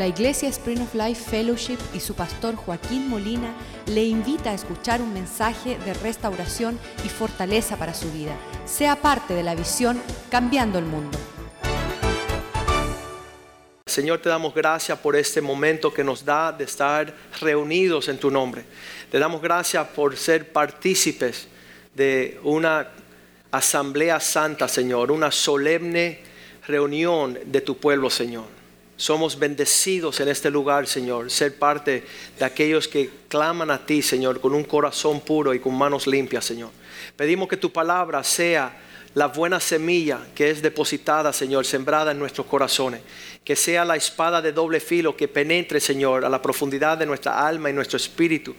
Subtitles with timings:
[0.00, 5.02] La Iglesia Spring of Life Fellowship y su pastor Joaquín Molina le invita a escuchar
[5.02, 8.34] un mensaje de restauración y fortaleza para su vida.
[8.64, 10.00] Sea parte de la visión
[10.30, 11.18] Cambiando el Mundo.
[13.84, 18.30] Señor, te damos gracias por este momento que nos da de estar reunidos en tu
[18.30, 18.64] nombre.
[19.10, 21.46] Te damos gracias por ser partícipes
[21.94, 22.88] de una
[23.50, 26.20] asamblea santa, Señor, una solemne
[26.66, 28.59] reunión de tu pueblo, Señor.
[29.00, 32.04] Somos bendecidos en este lugar, Señor, ser parte
[32.38, 36.44] de aquellos que claman a ti, Señor, con un corazón puro y con manos limpias,
[36.44, 36.68] Señor.
[37.16, 38.78] Pedimos que tu palabra sea
[39.14, 43.00] la buena semilla que es depositada, Señor, sembrada en nuestros corazones.
[43.42, 47.46] Que sea la espada de doble filo que penetre, Señor, a la profundidad de nuestra
[47.46, 48.54] alma y nuestro espíritu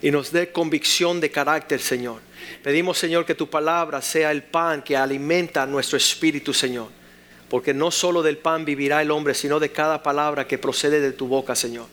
[0.00, 2.22] y nos dé convicción de carácter, Señor.
[2.62, 7.01] Pedimos, Señor, que tu palabra sea el pan que alimenta nuestro espíritu, Señor
[7.52, 11.12] porque no solo del pan vivirá el hombre, sino de cada palabra que procede de
[11.12, 11.84] tu boca, Señor.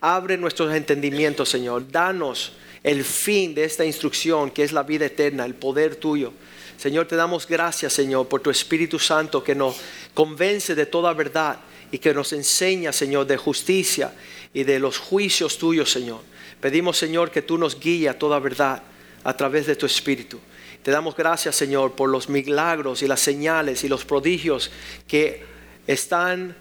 [0.00, 1.88] Abre nuestros entendimientos, Señor.
[1.88, 6.32] Danos el fin de esta instrucción, que es la vida eterna, el poder tuyo.
[6.76, 9.76] Señor, te damos gracias, Señor, por tu Espíritu Santo que nos
[10.14, 11.60] convence de toda verdad
[11.92, 14.12] y que nos enseña, Señor, de justicia
[14.52, 16.22] y de los juicios tuyos, Señor.
[16.60, 18.82] Pedimos, Señor, que tú nos guíes a toda verdad
[19.22, 20.40] a través de tu Espíritu.
[20.84, 24.70] Te damos gracias, Señor, por los milagros y las señales y los prodigios
[25.08, 25.42] que
[25.86, 26.54] están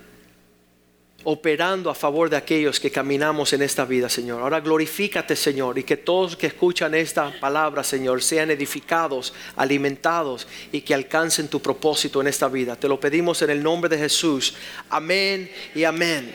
[1.25, 4.41] operando a favor de aquellos que caminamos en esta vida, Señor.
[4.41, 10.79] Ahora glorifícate, Señor, y que todos que escuchan esta palabra, Señor, sean edificados, alimentados y
[10.79, 12.77] que alcancen tu propósito en esta vida.
[12.77, 14.53] Te lo pedimos en el nombre de Jesús.
[14.89, 16.33] Amén y amén.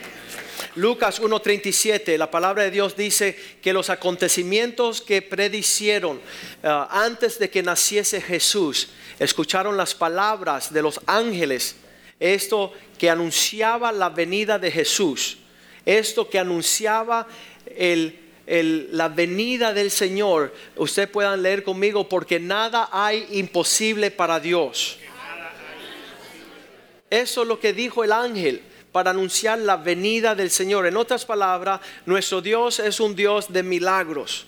[0.75, 6.21] Lucas 1.37, la palabra de Dios dice que los acontecimientos que predicieron
[6.63, 11.77] eh, antes de que naciese Jesús, escucharon las palabras de los ángeles,
[12.21, 15.39] esto que anunciaba la venida de Jesús,
[15.85, 17.27] esto que anunciaba
[18.47, 20.55] la venida del Señor.
[20.77, 24.99] Usted puedan leer conmigo porque nada hay imposible para Dios.
[27.11, 28.63] Eso es lo que dijo el ángel
[28.93, 30.87] para anunciar la venida del Señor.
[30.87, 34.47] En otras palabras, nuestro Dios es un Dios de milagros,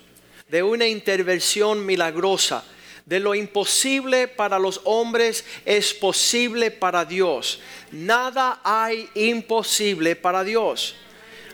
[0.49, 2.65] de una intervención milagrosa.
[3.07, 7.61] De lo imposible para los hombres es posible para Dios.
[7.91, 10.95] Nada hay imposible para Dios.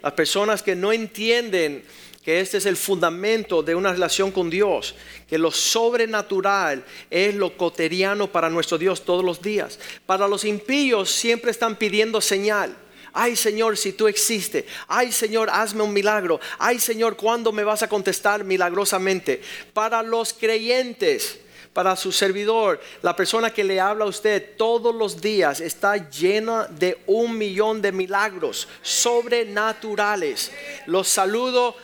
[0.02, 1.82] Las personas que no entienden
[2.26, 4.96] que este es el fundamento de una relación con Dios,
[5.28, 9.78] que lo sobrenatural es lo cotidiano para nuestro Dios todos los días.
[10.06, 12.76] Para los impíos siempre están pidiendo señal.
[13.12, 14.64] Ay Señor, si tú existes.
[14.88, 16.40] Ay Señor, hazme un milagro.
[16.58, 19.40] Ay Señor, ¿cuándo me vas a contestar milagrosamente?
[19.72, 21.38] Para los creyentes
[21.76, 26.66] para su servidor, la persona que le habla a usted todos los días está llena
[26.70, 30.50] de un millón de milagros sobrenaturales.
[30.86, 31.76] Los saludo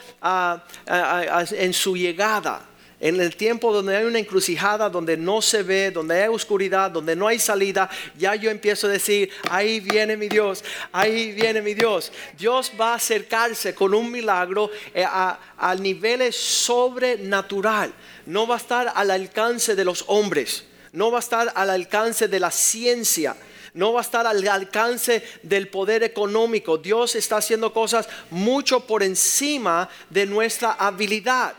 [0.86, 2.71] en su llegada.
[3.02, 7.16] En el tiempo donde hay una encrucijada, donde no se ve, donde hay oscuridad, donde
[7.16, 11.74] no hay salida, ya yo empiezo a decir, ahí viene mi Dios, ahí viene mi
[11.74, 12.12] Dios.
[12.38, 17.92] Dios va a acercarse con un milagro eh, a, a niveles sobrenatural.
[18.24, 22.28] No va a estar al alcance de los hombres, no va a estar al alcance
[22.28, 23.34] de la ciencia
[23.74, 26.76] no va a estar al alcance del poder económico.
[26.76, 31.54] Dios está haciendo cosas mucho por encima de nuestra habilidad.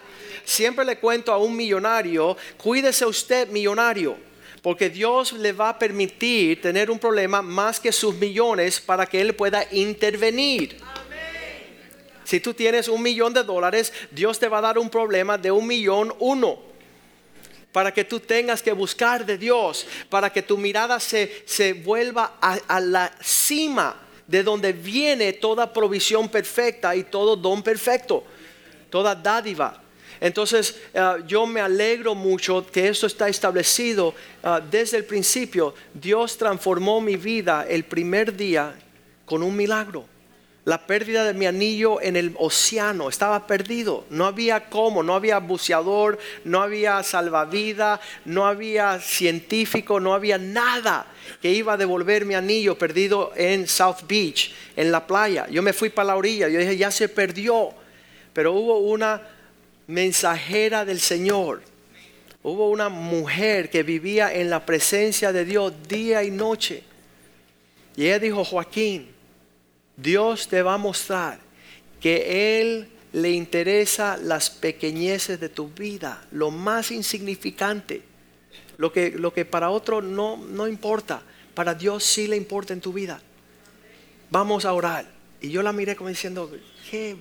[0.45, 4.17] Siempre le cuento a un millonario, cuídese usted millonario,
[4.61, 9.21] porque Dios le va a permitir tener un problema más que sus millones para que
[9.21, 10.77] Él pueda intervenir.
[12.23, 15.51] Si tú tienes un millón de dólares, Dios te va a dar un problema de
[15.51, 16.73] un millón uno
[17.73, 22.37] para que tú tengas que buscar de Dios, para que tu mirada se, se vuelva
[22.39, 28.23] a, a, la cima de donde viene toda provisión perfecta y todo don perfecto,
[28.91, 29.82] toda dádiva.
[30.23, 35.75] Entonces eh, yo me alegro mucho que esto está establecido eh, desde el principio.
[35.93, 38.73] Dios transformó mi vida el primer día
[39.25, 40.05] con un milagro
[40.65, 45.39] la pérdida de mi anillo en el océano, estaba perdido, no había cómo, no había
[45.39, 51.05] buceador, no había salvavidas, no había científico, no había nada
[51.41, 55.47] que iba a devolver mi anillo perdido en South Beach, en la playa.
[55.49, 57.71] Yo me fui para la orilla, yo dije, ya se perdió,
[58.31, 59.21] pero hubo una
[59.87, 61.61] mensajera del Señor,
[62.41, 66.83] hubo una mujer que vivía en la presencia de Dios día y noche.
[67.95, 69.09] Y ella dijo, Joaquín,
[69.95, 71.39] Dios te va a mostrar
[72.01, 78.01] que Él le interesa las pequeñeces de tu vida, lo más insignificante,
[78.77, 81.21] lo que, lo que para otro no, no importa,
[81.53, 83.21] para Dios sí le importa en tu vida.
[84.31, 85.05] Vamos a orar.
[85.41, 86.51] Y yo la miré como diciendo,
[86.89, 87.15] qué,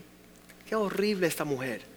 [0.67, 1.91] qué horrible esta mujer.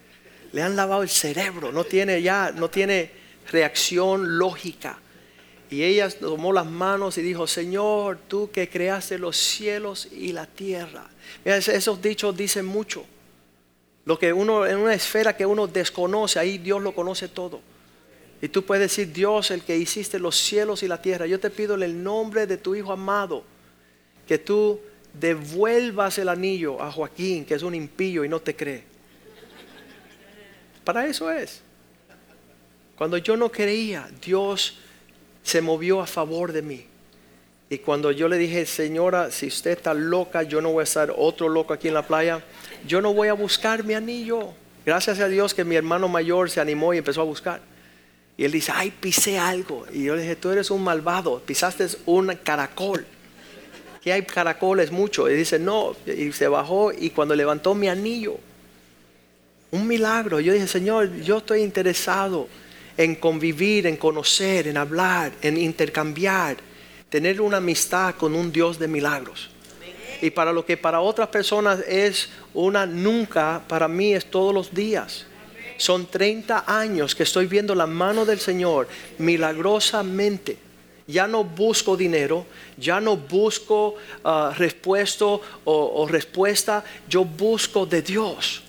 [0.51, 3.11] Le han lavado el cerebro, no tiene ya, no tiene
[3.51, 4.97] reacción lógica.
[5.69, 10.45] Y ella tomó las manos y dijo, Señor, tú que creaste los cielos y la
[10.45, 11.09] tierra.
[11.43, 13.05] Esos dichos dicen mucho.
[14.05, 17.59] Lo que uno, en una esfera que uno desconoce, ahí Dios lo conoce todo.
[18.41, 21.49] Y tú puedes decir, Dios, el que hiciste los cielos y la tierra, yo te
[21.49, 23.43] pido en el nombre de tu Hijo amado,
[24.27, 24.79] que tú
[25.19, 28.83] devuelvas el anillo a Joaquín, que es un impío y no te cree.
[30.85, 31.61] Para eso es.
[32.95, 34.77] Cuando yo no creía, Dios
[35.43, 36.85] se movió a favor de mí.
[37.69, 41.13] Y cuando yo le dije, señora, si usted está loca, yo no voy a estar
[41.17, 42.43] otro loco aquí en la playa,
[42.87, 44.53] yo no voy a buscar mi anillo.
[44.85, 47.59] Gracias a Dios que mi hermano mayor se animó y empezó a buscar.
[48.37, 49.85] Y él dice, ay, pisé algo.
[49.91, 53.05] Y yo le dije, tú eres un malvado, pisaste un caracol.
[54.03, 55.27] Que hay caracoles mucho.
[55.27, 55.95] Y dice, no.
[56.05, 58.37] Y se bajó y cuando levantó mi anillo,
[59.71, 60.39] un milagro.
[60.39, 62.47] Yo dije, Señor, yo estoy interesado
[62.97, 66.57] en convivir, en conocer, en hablar, en intercambiar,
[67.09, 69.49] tener una amistad con un Dios de milagros.
[70.21, 74.73] Y para lo que para otras personas es una nunca, para mí es todos los
[74.73, 75.25] días.
[75.77, 80.57] Son 30 años que estoy viendo la mano del Señor milagrosamente.
[81.05, 82.47] Ya no busco dinero,
[82.77, 85.25] ya no busco uh, respuesta
[85.65, 88.64] o respuesta, yo busco de Dios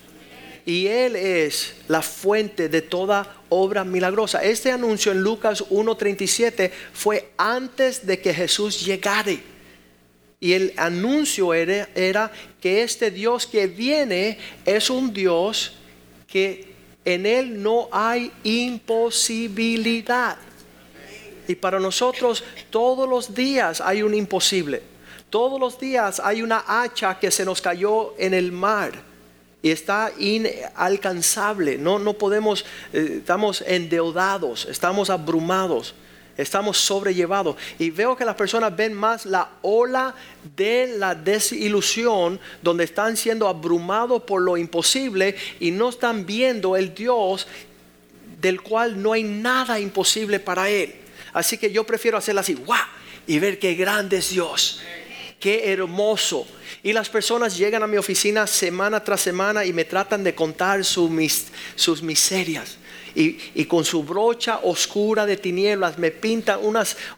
[0.67, 4.43] y Él es la fuente de toda obra milagrosa.
[4.43, 9.41] Este anuncio en Lucas 1.37 fue antes de que Jesús llegare.
[10.41, 12.29] Y el anuncio era, era,
[12.59, 15.77] que este Dios que viene es un Dios
[16.27, 16.73] que
[17.05, 20.35] en Él no hay imposibilidad.
[21.47, 24.81] Y para nosotros todos los días hay un imposible.
[25.29, 29.06] Todos los días hay una hacha que se nos cayó en el mar
[29.61, 31.77] y está inalcanzable.
[31.77, 35.95] No, no podemos, eh, estamos endeudados, estamos abrumados,
[36.37, 37.55] estamos sobrellevados.
[37.79, 40.13] Y veo que las personas ven más la ola
[40.55, 46.93] de la desilusión, donde están siendo abrumados por lo imposible y no están viendo el
[46.93, 47.47] Dios
[48.39, 50.93] del cual no hay nada imposible para Él.
[51.33, 52.79] Así que yo prefiero hacerla así, ¡guau!
[53.25, 54.79] Y ver qué grande es Dios,
[55.39, 56.47] qué hermoso
[56.83, 60.83] y las personas llegan a mi oficina semana tras semana y me tratan de contar
[60.85, 62.77] sus miserias.
[63.15, 66.59] Y, con su brocha oscura de tinieblas me pintan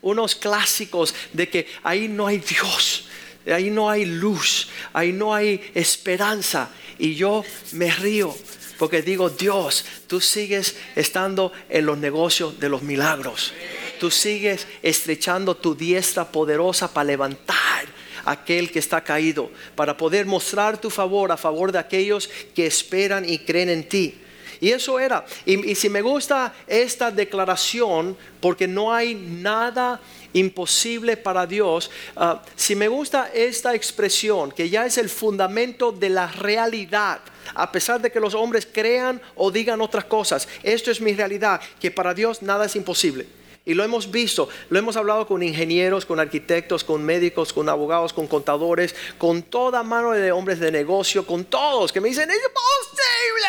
[0.01, 3.05] unos clásicos de que ahí no hay Dios,
[3.45, 6.69] ahí no hay luz, ahí no hay esperanza.
[6.97, 7.43] Y yo
[7.73, 8.35] me río
[8.77, 13.53] porque digo, Dios, tú sigues estando en los negocios de los milagros.
[13.99, 17.98] Tú sigues estrechando tu diestra poderosa para levantar
[18.31, 23.27] aquel que está caído, para poder mostrar tu favor a favor de aquellos que esperan
[23.27, 24.15] y creen en ti.
[24.61, 25.25] Y eso era.
[25.45, 30.01] Y, si me gusta esta declaración, porque no hay nada
[30.33, 36.09] imposible para Dios, ah, si me gusta esta expresión, que ya es el fundamento de
[36.09, 37.21] la realidad,
[37.55, 41.61] a pesar de que los hombres crean o digan otras cosas, esto es mi realidad,
[41.79, 43.38] que para Dios nada es imposible.
[43.69, 48.13] Y lo hemos visto, lo hemos hablado con ingenieros, con arquitectos, con médicos, con abogados,
[48.13, 52.37] con contadores, con toda mano de hombres de negocio, con todos que me dicen, es
[52.37, 53.47] imposible.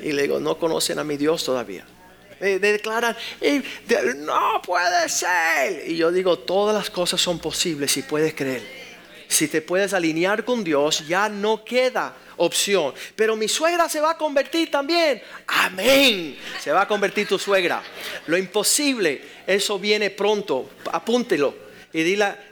[0.00, 1.84] Y le digo, no conocen a mi Dios todavía.
[2.40, 3.14] Me declaran,
[4.16, 5.90] no puede ser.
[5.90, 8.81] Y yo digo, todas las cosas son posibles si puedes creer.
[9.32, 12.92] Si te puedes alinear con Dios, ya no queda opción.
[13.16, 15.22] Pero mi suegra se va a convertir también.
[15.46, 16.36] Amén.
[16.60, 17.82] Se va a convertir tu suegra.
[18.26, 20.68] Lo imposible, eso viene pronto.
[20.92, 21.62] Apúntelo.
[21.94, 22.02] Y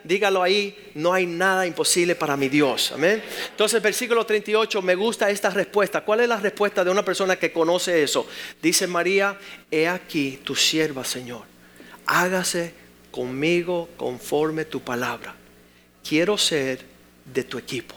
[0.03, 2.91] dígalo ahí, no hay nada imposible para mi Dios.
[2.93, 3.23] Amén.
[3.49, 6.01] Entonces, versículo 38, me gusta esta respuesta.
[6.01, 8.27] ¿Cuál es la respuesta de una persona que conoce eso?
[8.61, 9.37] Dice María,
[9.69, 11.43] he aquí tu sierva, Señor.
[12.05, 12.73] Hágase
[13.11, 15.35] conmigo conforme tu palabra.
[16.07, 16.79] Quiero ser
[17.25, 17.95] de tu equipo.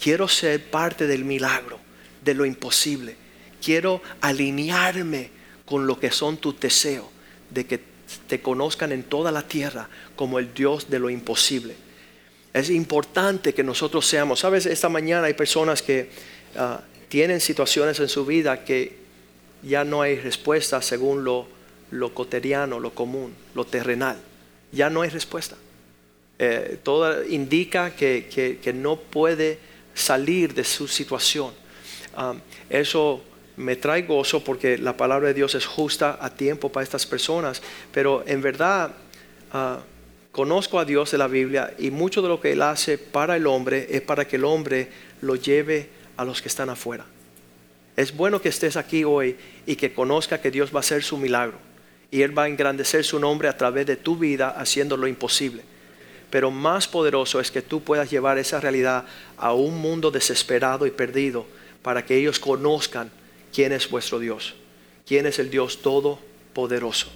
[0.00, 1.78] Quiero ser parte del milagro,
[2.22, 3.16] de lo imposible.
[3.62, 5.30] Quiero alinearme
[5.64, 7.06] con lo que son tus deseos,
[7.50, 7.80] de que
[8.26, 11.74] te conozcan en toda la tierra como el Dios de lo imposible.
[12.54, 16.10] Es importante que nosotros seamos, sabes, esta mañana hay personas que
[16.56, 18.96] ah, tienen situaciones en su vida que
[19.62, 21.46] ya no hay respuesta según lo,
[21.90, 24.18] lo cotidiano, lo común, lo terrenal.
[24.72, 25.56] Ya no hay respuesta.
[26.38, 28.28] Eh, todo indica que,
[28.62, 29.58] que no puede
[29.94, 31.52] salir de su situación.
[32.70, 33.22] Eso
[33.56, 37.60] me trae gozo porque la palabra de Dios es justa a tiempo para estas personas,
[37.92, 38.92] pero en verdad
[39.52, 39.80] uh,
[40.30, 43.46] conozco a Dios de la Biblia y mucho de lo que Él hace para el
[43.46, 44.88] hombre es para que el hombre
[45.20, 47.04] lo lleve a los que están afuera.
[47.96, 51.16] Es bueno que estés aquí hoy y que conozca que Dios va a hacer su
[51.16, 51.58] milagro
[52.12, 55.62] y Él va a engrandecer su nombre a través de tu vida haciendo lo imposible.
[56.30, 59.04] Pero más poderoso es que tú puedas llevar esa realidad
[59.36, 61.46] a un mundo desesperado y perdido
[61.82, 63.10] para que ellos conozcan
[63.52, 64.54] quién es vuestro Dios,
[65.06, 67.08] quién es el Dios todopoderoso.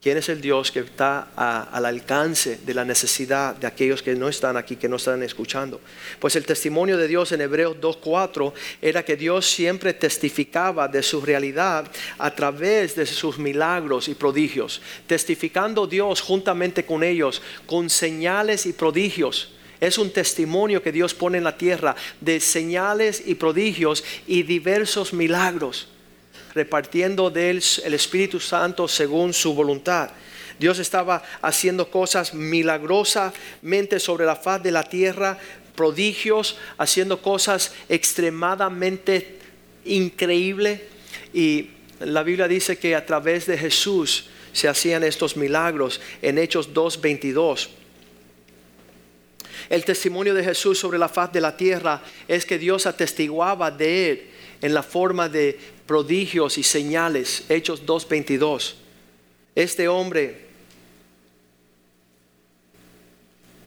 [0.00, 4.28] ¿Quién es el Dios que está al alcance de la necesidad de aquellos que no
[4.28, 5.80] están aquí, que no están escuchando?
[6.20, 11.20] Pues el testimonio de Dios en Hebreos 2.4 era que Dios siempre testificaba de su
[11.20, 18.66] realidad a través de sus milagros y prodigios, testificando Dios juntamente con ellos, con señales
[18.66, 19.52] y prodigios.
[19.80, 25.12] Es un testimonio que Dios pone en la tierra de señales y prodigios y diversos
[25.12, 25.88] milagros
[26.54, 30.10] repartiendo de el Espíritu Santo según su voluntad.
[30.58, 35.38] Dios estaba haciendo cosas milagrosamente sobre la faz de la tierra,
[35.76, 39.38] prodigios, haciendo cosas extremadamente
[39.84, 40.80] increíbles.
[41.32, 46.74] Y la Biblia dice que a través de Jesús se hacían estos milagros en Hechos
[46.74, 47.68] 2.22.
[49.68, 54.10] El testimonio de Jesús sobre la faz de la tierra es que Dios atestiguaba de
[54.10, 54.26] él
[54.62, 57.44] en la forma de prodigios y señales.
[57.48, 58.74] Hechos 2.22.
[59.56, 60.46] Este hombre,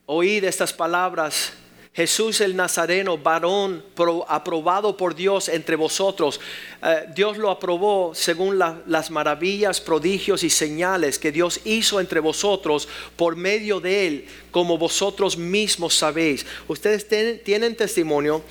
[0.06, 1.52] oíd estas palabras.
[1.94, 3.84] Jesús el Nazareno, varón
[4.30, 6.40] aprobado por Dios entre vosotros.
[6.82, 12.88] Eh, Dios lo aprobó según las maravillas, prodigios y señales que Dios hizo entre vosotros
[13.18, 16.46] por medio de él, como vosotros mismos sabéis.
[16.70, 17.06] Ustedes
[17.44, 18.42] tienen testimonio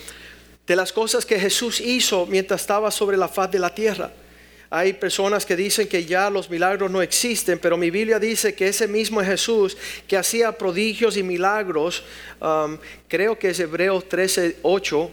[0.70, 4.12] de las cosas que Jesús hizo mientras estaba sobre la faz de la tierra.
[4.70, 8.68] Hay personas que dicen que ya los milagros no existen, pero mi Biblia dice que
[8.68, 12.04] ese mismo Jesús que hacía prodigios y milagros,
[12.40, 15.10] um, creo que es Hebreos 13, 8,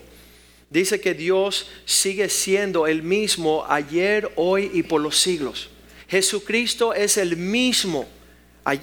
[0.70, 5.70] dice que Dios sigue siendo el mismo ayer, hoy y por los siglos.
[6.06, 8.06] Jesucristo es el mismo,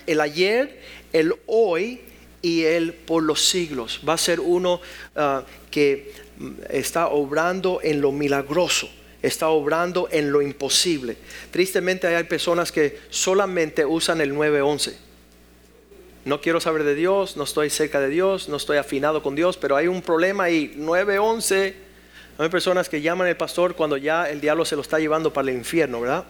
[0.07, 0.81] el ayer,
[1.13, 2.01] el hoy
[2.41, 4.01] y el por los siglos.
[4.07, 4.81] Va a ser uno
[5.15, 5.39] uh,
[5.71, 6.24] que
[6.69, 8.89] está obrando en lo milagroso,
[9.21, 11.17] está obrando en lo imposible.
[11.51, 14.97] Tristemente hay personas que solamente usan el 911.
[16.25, 19.57] No quiero saber de Dios, no estoy cerca de Dios, no estoy afinado con Dios,
[19.57, 21.75] pero hay un problema y 911.
[22.37, 25.49] Hay personas que llaman al pastor cuando ya el diablo se lo está llevando para
[25.49, 26.25] el infierno, ¿verdad?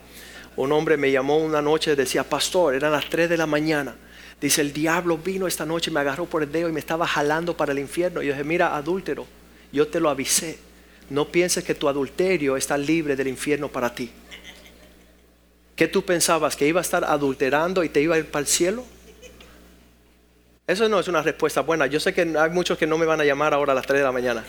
[0.58, 3.96] Un hombre me llamó una noche decía, pastor, eran las 3 de la mañana.
[4.40, 7.56] Dice, el diablo vino esta noche, me agarró por el dedo y me estaba jalando
[7.56, 8.22] para el infierno.
[8.22, 9.26] Y yo dije, mira, adúltero,
[9.76, 10.58] yo te lo avisé.
[11.10, 14.10] No pienses que tu adulterio está libre del infierno para ti.
[15.76, 16.56] ¿Qué tú pensabas?
[16.56, 18.86] ¿Que iba a estar adulterando y te iba a ir para el cielo?
[20.66, 21.86] Eso no es una respuesta buena.
[21.88, 24.00] Yo sé que hay muchos que no me van a llamar ahora a las 3
[24.00, 24.46] de la mañana.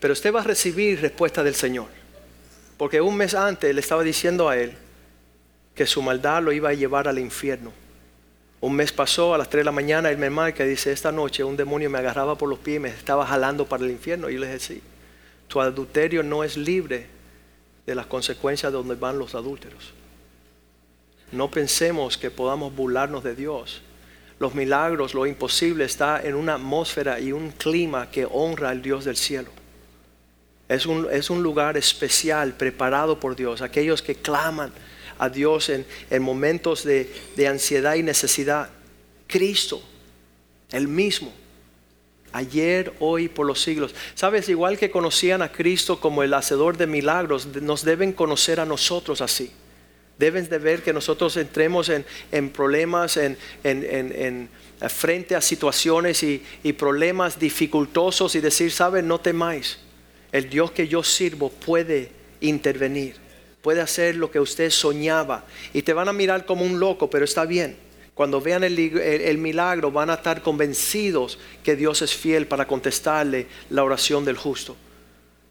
[0.00, 1.88] Pero usted va a recibir respuesta del Señor.
[2.78, 4.72] Porque un mes antes le estaba diciendo a él
[5.74, 7.72] que su maldad lo iba a llevar al infierno.
[8.60, 11.12] Un mes pasó, a las 3 de la mañana, él me marca y dice, esta
[11.12, 14.30] noche un demonio me agarraba por los pies y me estaba jalando para el infierno.
[14.30, 14.82] Y yo le dije, sí,
[15.48, 17.06] tu adulterio no es libre
[17.84, 19.92] de las consecuencias de donde van los adúlteros.
[21.32, 23.82] No pensemos que podamos burlarnos de Dios.
[24.38, 29.04] Los milagros, lo imposible está en una atmósfera y un clima que honra al Dios
[29.04, 29.50] del cielo.
[30.68, 33.62] Es un, es un lugar especial preparado por Dios.
[33.62, 34.72] Aquellos que claman,
[35.18, 35.86] a Dios en,
[36.22, 38.70] momentos de, de ansiedad y necesidad.
[39.26, 39.82] Cristo,
[40.70, 41.32] el mismo,
[42.32, 43.94] ayer, hoy, por los siglos.
[44.14, 48.66] Sabes, igual que conocían a Cristo como el hacedor de milagros, nos deben conocer a
[48.66, 49.50] nosotros así.
[50.18, 54.48] Deben de ver que nosotros entremos en, en problemas, en, en,
[54.88, 59.78] frente a situaciones y, y, problemas dificultosos y decir, saben, no temáis.
[60.32, 63.25] El Dios que yo sirvo puede intervenir
[63.66, 65.44] puede hacer lo que usted soñaba.
[65.72, 67.76] Y te van a mirar como un loco, pero está bien.
[68.14, 73.82] Cuando vean el, milagro van a estar convencidos que Dios es fiel para contestarle la
[73.82, 74.76] oración del justo.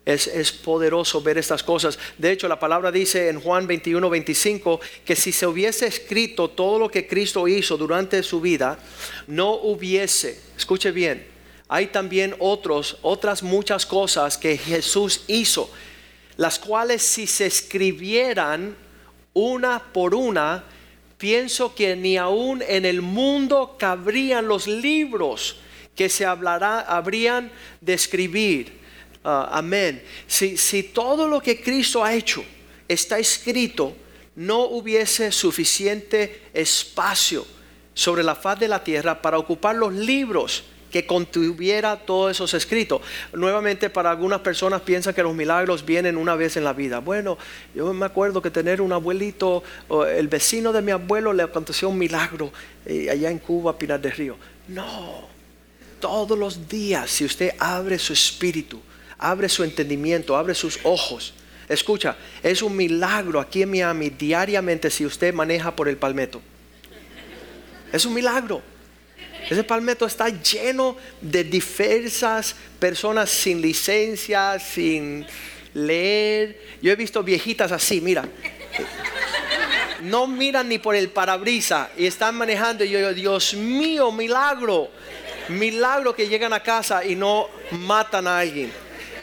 [0.05, 1.99] Es, poderoso ver estas cosas.
[2.17, 6.79] De hecho, la palabra dice en Juan 21, 25 que si se hubiese escrito todo
[6.79, 8.79] lo que Cristo hizo durante su vida,
[9.27, 11.27] no hubiese, escuche bien,
[11.67, 15.69] hay también otras muchas cosas que Jesús hizo
[16.37, 18.75] las cuales si se escribieran
[19.33, 20.63] una por una,
[21.17, 25.57] pienso que ni aún en el mundo cabrían los libros
[25.95, 28.79] que se hablará, habrían de escribir.
[29.23, 30.03] Ah, amén.
[30.27, 32.43] Si, si todo lo que Cristo ha hecho
[32.87, 33.95] está escrito,
[34.35, 37.45] no hubiese suficiente espacio
[37.93, 40.65] sobre la faz de la tierra para ocupar los libros
[40.95, 43.01] que contuviera todos esos escritos.
[43.33, 46.99] Nuevamente para algunas personas piensan que los milagros vienen una vez en la vida.
[46.99, 47.37] Bueno,
[47.75, 49.61] yo me acuerdo que tener un abuelito,
[50.09, 52.49] el vecino de mi abuelo le aconteció un milagro
[52.85, 54.37] eh, allá en Cuba, Pinar del Río.
[54.69, 55.27] No,
[55.99, 58.81] todos los días, si usted abre su espíritu,
[59.17, 61.33] abre su entendimiento, abre sus ojos,
[61.67, 66.41] escucha, es un milagro aquí en Miami diariamente si usted maneja por el palmeto.
[67.91, 68.74] Es un milagro.
[69.49, 75.25] Ese palmeto está lleno de diversas personas sin licencia, sin
[75.75, 76.59] leer.
[76.81, 78.27] Yo he visto viejitas así, mira.
[80.01, 82.83] No miran ni por el parabrisa y están manejando.
[82.83, 84.89] Y yo digo, Dios mío, milagro.
[85.49, 88.71] Milagro que llegan a casa y no matan a alguien.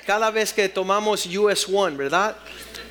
[0.06, 2.36] Cada vez que tomamos US One, ¿verdad?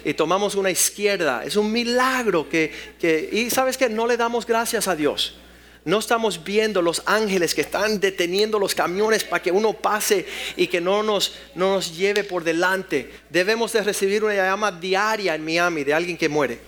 [0.03, 1.43] Y tomamos una izquierda.
[1.45, 5.35] Es un milagro que, que y sabes que no le damos gracias a Dios.
[5.83, 10.67] No estamos viendo los ángeles que están deteniendo los camiones para que uno pase y
[10.67, 13.11] que no nos, no nos lleve por delante.
[13.29, 16.59] Debemos de recibir una llamada diaria en Miami de alguien que muere.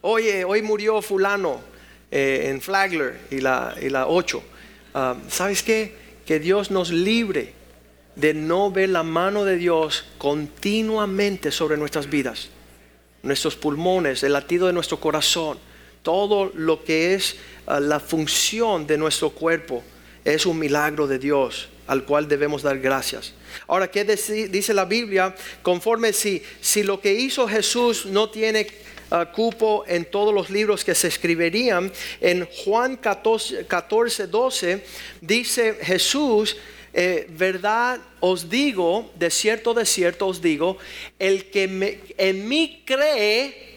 [0.00, 1.60] Oye, hoy murió fulano
[2.10, 4.42] eh, en Flagler y la, y la 8.
[4.94, 5.94] Ah, ¿Sabes qué?
[6.24, 7.52] Que Dios nos libre
[8.16, 12.48] de no ver la mano de Dios continuamente sobre nuestras vidas,
[13.22, 15.58] nuestros pulmones, el latido de nuestro corazón,
[16.02, 19.84] todo lo que es Ah, la función de nuestro cuerpo
[20.24, 23.34] es un milagro de Dios al cual debemos dar gracias.
[23.68, 25.34] Ahora, ¿qué dice la Biblia?
[25.62, 28.66] Conforme si, si lo que hizo Jesús no tiene
[29.10, 34.84] ah, cupo en todos los libros que se escribirían, en Juan 14, 12
[35.20, 36.56] dice Jesús,
[36.94, 40.78] eh, verdad os digo, de cierto, de cierto os digo,
[41.18, 43.71] el que en mí cree,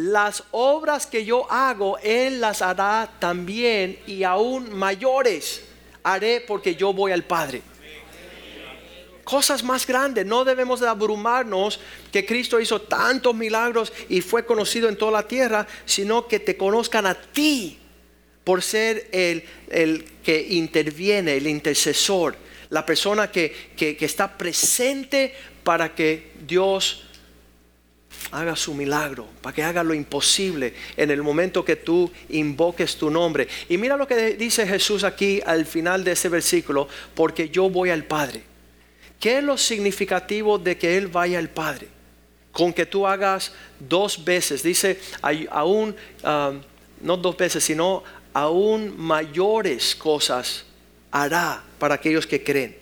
[0.00, 5.62] las obras que yo hago, Él las hará también y aún mayores
[6.02, 7.62] haré porque yo voy al Padre.
[9.24, 11.78] Cosas más grandes, no debemos de abrumarnos
[12.10, 16.56] que Cristo hizo tantos milagros y fue conocido en toda la tierra, sino que te
[16.56, 17.78] conozcan a ti
[18.42, 22.36] por ser el, el que interviene, el intercesor,
[22.70, 27.09] la persona que, que, que está presente para que Dios
[28.32, 33.10] haga su milagro, para que haga lo imposible en el momento que tú invoques tu
[33.10, 33.48] nombre.
[33.68, 37.90] Y mira lo que dice Jesús aquí al final de ese versículo, porque yo voy
[37.90, 38.42] al Padre.
[39.18, 41.88] ¿Qué es lo significativo de que Él vaya al Padre?
[42.52, 44.98] Con que tú hagas dos veces, dice,
[45.50, 46.60] aún, um,
[47.00, 48.02] no dos veces, sino
[48.32, 50.64] aún mayores cosas
[51.10, 52.79] hará para aquellos que creen.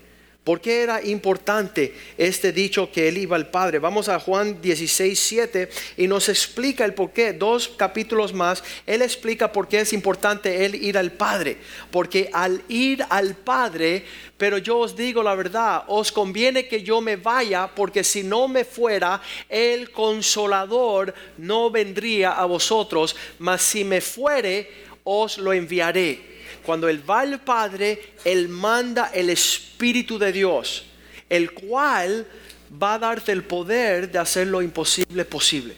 [0.49, 3.81] ¿Por qué era importante este dicho que él iba al Padre?
[3.81, 7.35] Vamos a Juan 16, 7 y nos explica el por qué.
[7.35, 11.59] Dos capítulos más, él explica por qué es importante él ir al Padre.
[11.91, 14.07] Porque al ir al Padre,
[14.39, 18.49] pero yo os digo la verdad, os conviene que yo me vaya, porque si no
[18.49, 24.71] me fuera, el consolador no vendría a vosotros, mas si me fuere,
[25.05, 26.28] os lo enviaré
[26.69, 30.85] cuando Él va al Padre, Él manda el Espíritu de Dios,
[31.31, 32.27] el cual
[32.71, 35.75] va a darte el poder de hacer lo imposible posible.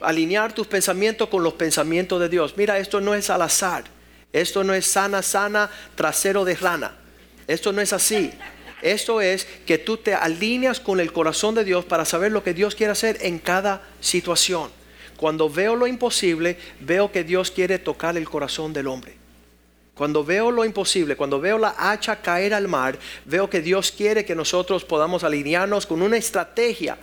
[0.00, 2.54] Alinear tus pensamientos con los pensamientos de Dios.
[2.56, 3.84] Mira, esto no es al azar.
[4.32, 6.96] Esto no es sana, sana, trasero de rana.
[7.46, 8.30] Esto no es así.
[8.80, 12.54] Esto es que tú te alineas con el corazón de Dios para saber lo que
[12.54, 14.70] Dios quiere hacer en cada situación.
[15.18, 19.25] Cuando veo lo imposible, veo que Dios quiere tocar el corazón del hombre.
[19.96, 24.26] Cuando veo lo imposible, cuando veo la hacha caer al mar, veo que Dios quiere
[24.26, 26.98] que nosotros podamos alinearnos con una estrategia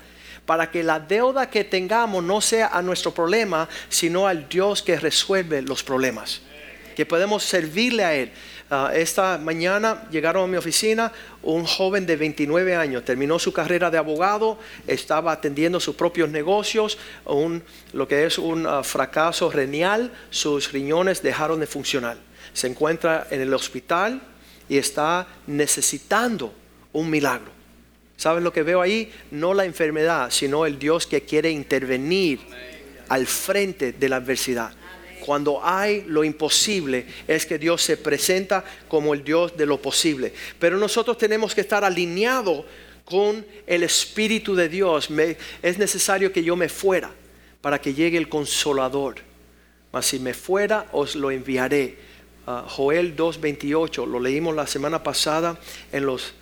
[0.45, 4.99] para que la deuda que tengamos no sea a nuestro problema, sino al Dios que
[4.99, 6.43] resuelve los problemas.
[6.95, 8.32] Que podemos servirle a Él.
[8.69, 13.89] Ah, esta mañana llegaron a mi oficina un joven de 29 años, terminó su carrera
[13.89, 16.99] de abogado, estaba atendiendo sus propios negocios,
[17.91, 23.41] lo que es un ah, fracaso renial, sus riñones dejaron de funcionar se encuentra en
[23.41, 24.21] el hospital
[24.69, 26.53] y está necesitando
[26.93, 27.51] un milagro.
[28.15, 29.11] ¿Sabes lo que veo ahí?
[29.31, 32.39] No la enfermedad, sino el Dios que quiere intervenir
[33.09, 34.71] al frente de la adversidad.
[35.25, 40.33] Cuando hay lo imposible, es que Dios se presenta como el Dios de lo posible.
[40.59, 42.65] Pero nosotros tenemos que estar alineados
[43.05, 45.09] con el Espíritu de Dios.
[45.61, 47.11] es necesario que yo me fuera
[47.61, 49.15] para que llegue el consolador.
[49.91, 51.97] Mas si me fuera, os lo enviaré
[52.45, 55.60] Ah, Joel 2.28, lo leímos la semana pasada,
[55.91, 56.34] en los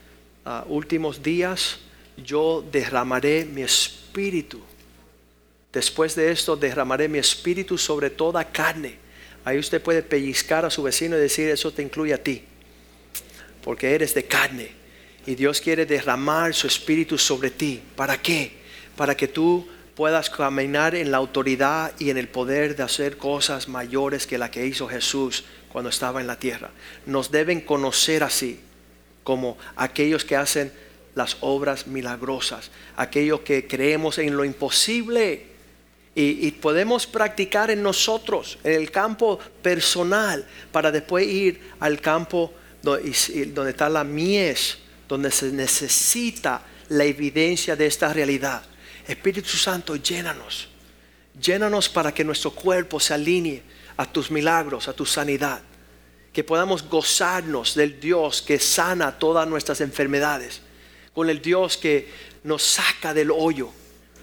[0.46, 1.80] ah, últimos días
[2.18, 4.62] yo derramaré mi espíritu
[5.72, 8.96] Después de esto derramaré mi espíritu sobre toda carne.
[9.46, 12.44] Ahí usted puede pellizcar a su vecino y decir, eso te incluye a ti,
[13.64, 14.72] porque eres de carne.
[15.26, 17.82] Y Dios quiere derramar su espíritu sobre ti.
[17.96, 18.52] ¿Para qué?
[18.98, 23.68] Para que tú puedas caminar en la autoridad y en el poder de hacer cosas
[23.68, 26.70] mayores que la que hizo Jesús cuando estaba en la tierra.
[27.06, 28.60] Nos deben conocer así,
[29.24, 30.72] como aquellos que hacen
[31.16, 35.48] las obras milagrosas, aquellos que creemos en lo imposible
[36.14, 43.10] y, podemos practicar en nosotros, en el campo personal, para después ir al campo donde,
[43.70, 48.64] está la mies, donde se necesita la evidencia de esta realidad.
[49.08, 50.68] Espíritu Santo, llénanos,
[51.40, 53.64] llénanos para que nuestro cuerpo se alinee
[53.98, 55.62] a tus milagros, a tu sanidad,
[56.34, 60.62] que podamos gozarnos del Dios que sana todas nuestras enfermedades,
[61.14, 62.10] con el Dios que
[62.44, 63.70] nos saca del hoyo,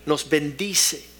[0.06, 1.18] nos bendice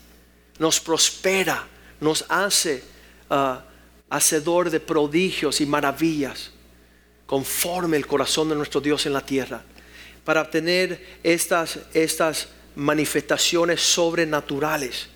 [0.58, 1.66] nos prospera,
[2.00, 2.82] nos hace
[3.30, 3.64] ah,
[4.10, 6.50] hacedor de prodigios y maravillas,
[7.26, 9.62] conforme el corazón de nuestro Dios en la tierra,
[10.24, 15.08] para obtener estas, estas manifestaciones sobrenaturales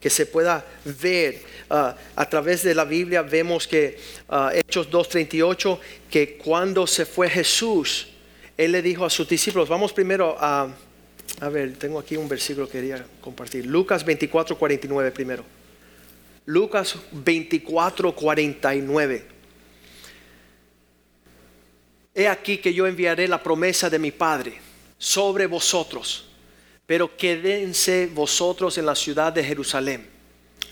[0.00, 3.22] que se pueda ver ah, a través de la Biblia.
[3.22, 5.78] Vemos que uh, Hechos 2.38,
[6.10, 8.08] que cuando se fue Jesús,
[8.56, 10.74] Él le dijo a sus discípulos, vamos primero a...
[11.40, 13.64] A ver, tengo aquí un versículo que quería compartir.
[13.64, 15.44] Lucas 24, 49 primero.
[16.46, 19.24] Lucas 24, 49.
[22.14, 24.58] He aquí que yo enviaré la promesa de mi Padre
[24.98, 26.29] sobre vosotros,
[26.90, 30.08] pero quédense vosotros en la ciudad de Jerusalén.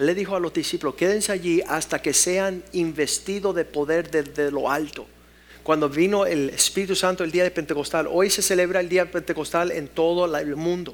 [0.01, 4.69] Le dijo a los discípulos, quédense allí hasta que sean investidos de poder desde lo
[4.69, 5.07] alto
[5.63, 8.09] cuando vino el Espíritu Santo el día de Pentecostal.
[8.11, 10.93] Hoy se celebra el día de Pentecostal en todo el mundo.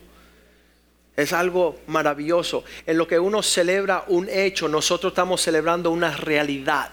[1.17, 2.63] Es algo maravilloso.
[2.85, 6.91] En lo que uno celebra un hecho, nosotros estamos celebrando una realidad.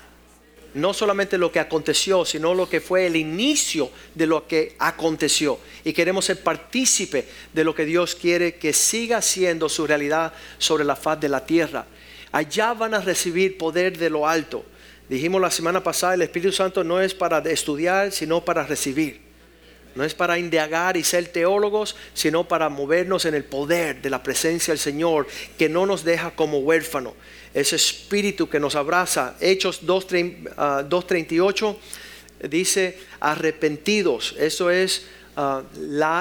[0.74, 5.60] No solamente lo que aconteció, sino lo que fue el inicio de lo que aconteció.
[5.84, 10.86] Y queremos ser partícipe de lo que Dios quiere que siga siendo su realidad sobre
[10.86, 11.86] la faz de la tierra.
[12.32, 14.64] Allá van a recibir poder de lo alto.
[15.10, 19.31] Dijimos la semana pasada, el Espíritu Santo no es para estudiar, sino para recibir.
[19.96, 24.24] No es para indagar y ser teólogos, sino para movernos en el poder de la
[24.24, 25.28] presencia del Señor,
[25.58, 27.14] que no nos deja como huérfano.
[27.54, 29.36] Ese espíritu que nos abraza.
[29.42, 34.36] Hechos 2.38 ah, dice arrepentidos.
[34.40, 35.64] Eso es ah,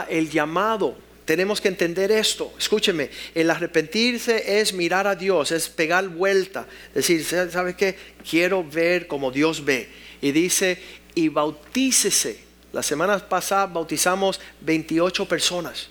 [0.08, 0.96] el llamado
[1.30, 2.52] tenemos que entender esto.
[2.58, 6.66] Escúcheme, el arrepentirse es mirar a Dios, es pegar vuelta.
[6.92, 7.94] Decir, ¿sabe qué?
[8.28, 9.88] Quiero ver como Dios ve.
[10.20, 10.76] Y dice,
[11.14, 12.49] y bautícese.
[12.72, 15.88] La semana pasada bautizamos 28 personas.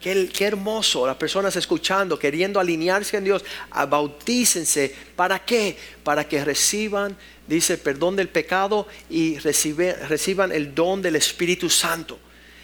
[0.00, 3.44] Qué, hermoso, las personas escuchando, queriendo alinearse en Dios,
[3.88, 4.92] bautícense.
[5.14, 5.76] ¿Para qué?
[6.02, 7.16] Para que reciban,
[7.46, 12.18] dice, perdón del pecado y reciban el don del Espíritu Santo.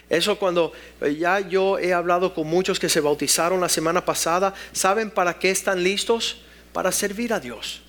[0.08, 4.54] Eso cuando eh, ya yo he hablado con muchos que se bautizaron la semana pasada,
[4.72, 6.38] ¿saben para qué están listos?
[6.72, 7.82] Para servir a Dios.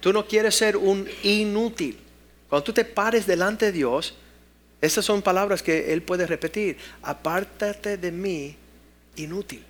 [0.00, 1.98] Tú no quieres ser un inútil.
[2.48, 4.14] Cuando tú te pares delante de Dios,
[4.82, 6.76] estas son palabras que Él puede repetir.
[7.02, 8.56] Apártate de mí,
[9.14, 9.64] inútil.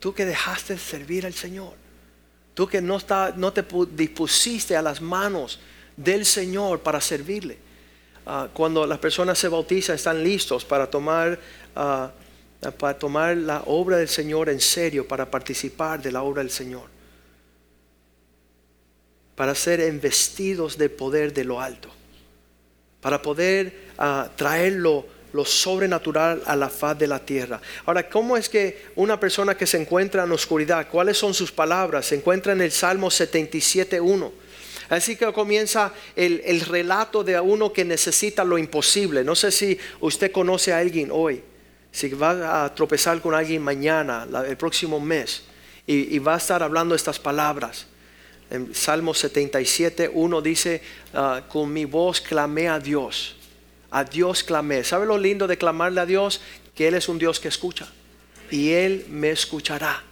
[0.00, 1.74] Tú que dejaste de servir al Señor.
[2.54, 5.60] Tú que no, está, no te dispusiste a las manos
[5.94, 7.58] del Señor para servirle.
[8.24, 11.38] Ah, cuando las personas se bautizan están listos para tomar,
[11.76, 12.10] ah,
[12.78, 16.84] para tomar la obra del Señor en serio, para participar de la obra del Señor,
[19.36, 21.90] para ser investidos de poder de lo alto,
[23.02, 25.04] para poder uh, traer lo,
[25.44, 27.60] sobrenatural a la faz de la tierra.
[27.84, 32.06] Ahora, ¿cómo es que una persona que se encuentra en oscuridad, cuáles son sus palabras?
[32.06, 34.30] Se encuentra en el Salmo 77.1
[34.92, 39.24] Así que comienza el, relato de uno que necesita lo imposible.
[39.24, 41.42] No sé si usted conoce a alguien hoy,
[41.90, 45.44] si va a tropezar con alguien mañana, el próximo mes,
[45.86, 47.86] y, va a estar hablando estas palabras.
[48.52, 50.82] En Salmo 77, uno dice,
[51.14, 53.34] ah, con mi voz clamé a Dios.
[53.90, 54.84] A Dios clamé.
[54.84, 56.42] ¿Sabe lo lindo de clamarle a Dios?
[56.74, 57.90] Que Él es un Dios que escucha.
[58.50, 60.04] Y Él me escuchará.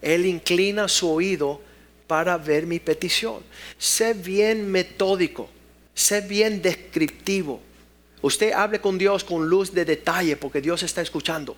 [0.00, 1.60] Él inclina su oído
[2.06, 3.42] para ver mi petición.
[3.76, 5.50] Sé bien metódico,
[5.92, 7.60] sé bien descriptivo.
[8.22, 11.54] Usted hable con Dios con luz de detalle porque Dios está escuchando.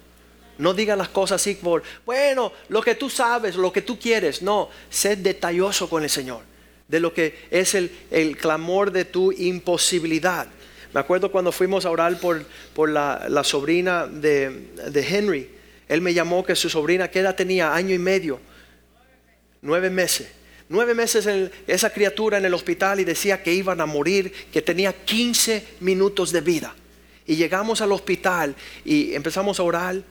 [0.59, 4.43] No diga las cosas así por, bueno, lo que tú sabes, lo que tú quieres.
[4.43, 6.43] No, sé detalloso con el Señor
[6.89, 7.91] de lo que es el,
[8.39, 10.47] clamor de tu imposibilidad.
[10.93, 15.51] Me acuerdo cuando fuimos a orar por, por la, sobrina de, de Henry.
[15.89, 17.75] Él me llamó que su sobrina, ¿qué edad tenía?
[17.75, 18.41] Año y medio
[19.67, 20.29] nueve meses.
[20.69, 21.29] Nueve meses
[21.67, 26.33] esa criatura en el hospital y decía que iban a morir, que tenía 15 minutos
[26.33, 26.75] de vida.
[27.27, 30.03] Y llegamos al hospital y empezamos a orar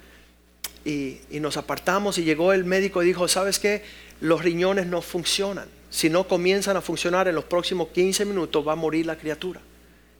[0.85, 3.83] y, y nos apartamos y llegó el médico y dijo, ¿sabes qué?
[4.21, 5.67] Los riñones no funcionan.
[5.89, 9.61] Si no comienzan a funcionar en los próximos 15 minutos va a morir la criatura.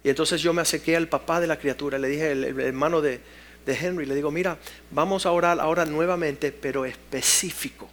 [0.05, 3.19] Y entonces yo me acerqué al papá de la criatura, le dije, el, hermano de,
[3.65, 4.59] Henry, le digo, mira,
[4.91, 7.89] vamos a orar ahora nuevamente, pero específico.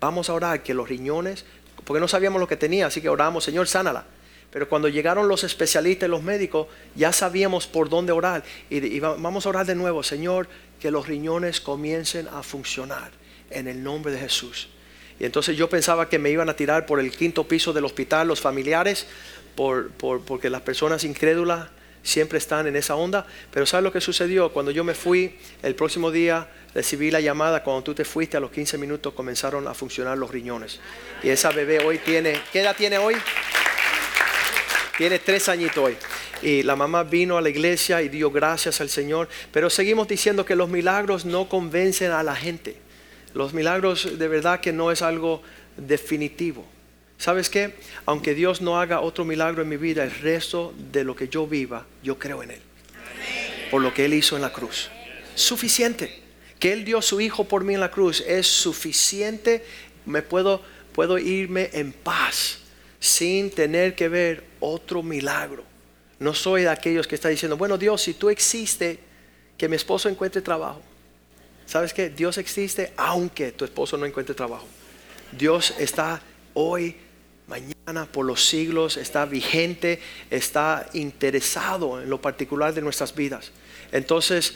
[0.00, 1.44] Vamos a orar que los riñones,
[1.84, 4.06] porque no sabíamos lo que tenía, así que oramos, Señor, sánala.
[4.50, 8.42] Pero cuando llegaron los especialistas y los médicos, ya sabíamos por dónde orar.
[8.70, 10.48] y, vamos a orar de nuevo, Señor,
[10.84, 13.10] que los riñones comiencen a funcionar
[13.48, 14.68] en el nombre de Jesús.
[15.18, 18.28] Y entonces yo pensaba que me iban a tirar por el quinto piso del hospital
[18.28, 19.06] los familiares,
[19.56, 21.70] por, porque las personas incrédulas
[22.02, 23.26] siempre están en esa onda.
[23.50, 24.52] Pero ¿sabes lo que sucedió?
[24.52, 28.40] Cuando yo me fui, el próximo día recibí la llamada, cuando tú te fuiste a
[28.40, 30.80] los 15 minutos comenzaron a funcionar los riñones.
[31.22, 33.14] Y esa bebé hoy tiene, ¿qué edad tiene hoy?
[34.98, 35.96] Tiene tres añitos hoy.
[36.44, 39.30] Y la mamá vino a la iglesia y dio gracias al Señor.
[39.50, 42.76] Pero seguimos diciendo que los milagros no convencen a la gente.
[43.32, 45.42] Los milagros de verdad que no es algo
[45.78, 46.66] definitivo.
[47.16, 47.74] ¿Sabes qué?
[48.04, 51.46] Aunque Dios no haga otro milagro en mi vida, el resto de lo que yo
[51.46, 52.60] viva, yo creo en Él.
[53.70, 54.90] Por lo que Él hizo en la cruz.
[55.34, 56.20] Suficiente.
[56.58, 59.64] Que Él dio su Hijo por mí en la cruz es suficiente.
[60.04, 60.60] Me puedo,
[60.92, 62.58] puedo irme en paz
[63.00, 65.73] sin tener que ver otro milagro.
[66.18, 68.98] No soy de aquellos que están diciendo, bueno Dios, si tú existes,
[69.56, 70.82] que mi esposo encuentre trabajo.
[71.66, 72.10] ¿Sabes qué?
[72.10, 74.66] Dios existe aunque tu esposo no encuentre trabajo.
[75.32, 76.20] Dios está
[76.54, 76.96] hoy
[77.46, 80.00] mañana, por los siglos, está vigente,
[80.30, 83.52] está interesado en lo particular de nuestras vidas.
[83.92, 84.54] Entonces,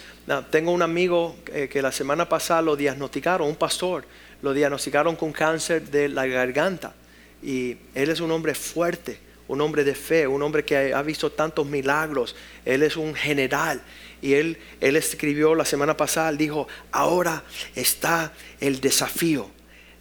[0.50, 4.04] tengo un amigo eh, que la semana pasada lo diagnosticaron, un pastor,
[4.42, 6.94] lo diagnosticaron con cáncer de la garganta.
[7.42, 11.32] Y él es un hombre fuerte, un hombre de fe, un hombre que ha visto
[11.32, 12.36] tantos milagros.
[12.64, 13.82] Él es un general.
[14.20, 17.42] Y él, él escribió la semana pasada, dijo, ahora
[17.74, 19.50] está el desafío,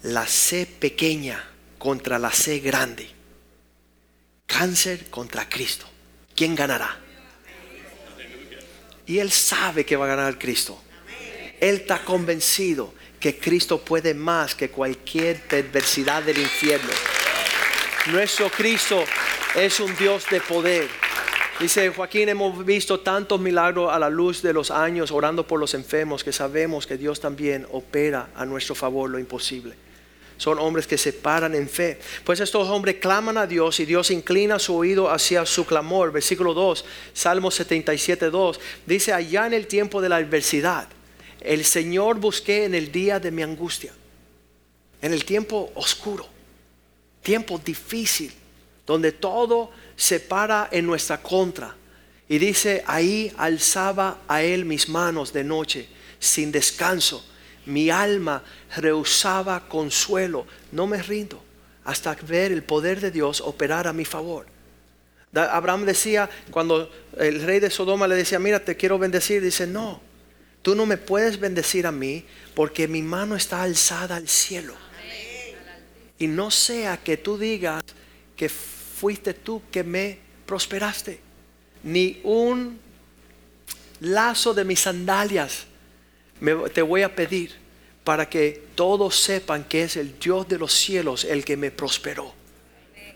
[0.03, 1.43] la C pequeña
[1.77, 3.10] contra la C grande.
[4.45, 5.86] Cáncer contra Cristo.
[6.36, 6.99] ¿Quién ganará?
[9.05, 10.81] Y él sabe que va a ganar Cristo.
[11.60, 16.91] Él está convencido que Cristo puede más que cualquier perversidad del infierno.
[18.07, 19.03] Nuestro Cristo
[19.55, 20.88] es un Dios de poder.
[21.60, 25.73] Dice Joaquín, hemos visto tantos milagros a la luz de los años orando por los
[25.73, 29.75] enfermos que sabemos que Dios también opera a nuestro favor lo imposible
[30.38, 31.99] son hombres que se paran en fe.
[32.23, 36.12] Pues estos hombres claman a Dios y Dios inclina su oído hacia su clamor.
[36.12, 38.60] Versículo 2, Salmo 77, 2.
[38.86, 40.88] Dice, allá en el tiempo de la adversidad,
[41.41, 43.93] el Señor busqué en el día de mi angustia,
[45.01, 46.27] en el tiempo oscuro,
[47.21, 48.31] tiempo difícil,
[48.88, 51.76] donde todo se para en nuestra contra.
[52.28, 55.88] Y dice, ahí alzaba a Él mis manos de noche,
[56.19, 57.23] sin descanso
[57.67, 58.43] mi alma
[58.76, 60.47] rehusaba consuelo.
[60.71, 61.43] No me rindo
[61.84, 64.47] hasta ver el poder de Dios operar a mi favor.
[65.34, 70.02] Abraham decía, cuando el rey de Sodoma le decía, mira, te quiero bendecir, dice, no,
[70.62, 74.73] tú no me puedes bendecir a mí porque mi mano está alzada al cielo.
[76.17, 77.84] Y no sea que tú digas
[78.36, 78.50] que
[78.99, 81.19] fuiste tú que me prosperaste,
[81.83, 82.79] ni un
[83.99, 85.65] lazo de mis sandalias
[86.73, 87.51] te voy a pedir
[88.03, 92.33] para que todos sepan que es el Dios de los cielos el que me prosperó.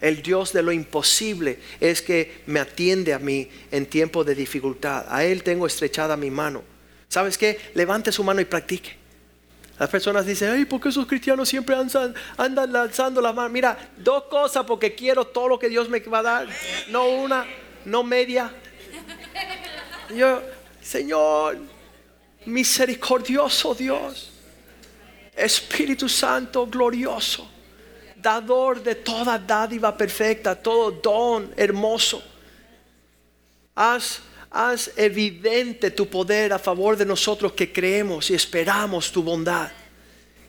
[0.02, 5.06] El Dios de lo imposible es que me atiende a mí en tiempo de dificultad.
[5.10, 6.64] A Él tengo estrechada mi mano.
[7.08, 7.60] ¿Sabes qué?
[7.76, 9.01] Levante su mano y practique.
[9.82, 13.50] Las personas dicen, ay, ¿por qué esos cristianos siempre andan, andan lanzando la mano?
[13.50, 16.48] Mira, dos cosas porque quiero todo lo que Dios me va a dar.
[16.90, 17.48] No una,
[17.86, 18.54] no media.
[20.16, 20.40] Yo,
[20.80, 21.58] Señor,
[22.46, 24.30] misericordioso Dios,
[25.36, 27.50] Espíritu Santo glorioso,
[28.18, 32.22] dador de toda dádiva perfecta, todo don hermoso.
[33.74, 39.72] Haz, haz evidente tu poder a favor de nosotros que creemos y esperamos tu bondad.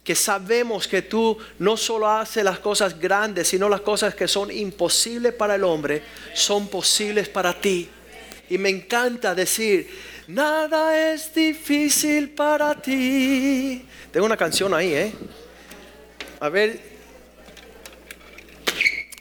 [0.03, 4.51] Que sabemos que tú no solo haces las cosas grandes, sino las cosas que son
[4.51, 6.03] imposibles para el hombre,
[6.35, 7.89] son posibles para ti.
[8.51, 9.89] Y me encanta decir,
[10.29, 13.85] Nada es difícil para ti.
[14.13, 15.13] Tengo una canción ahí, ¿eh?
[16.39, 16.81] A ver,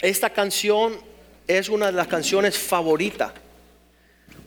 [0.02, 1.00] esta canción
[1.48, 3.34] es una de las canciones favoritas.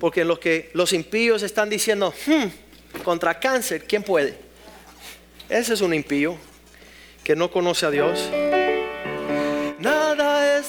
[0.05, 4.37] Porque lo que los impíos están diciendo, hmm, contra cáncer, ¿quién puede?
[5.49, 6.37] Ese es un impío
[7.23, 8.29] que no conoce a Dios.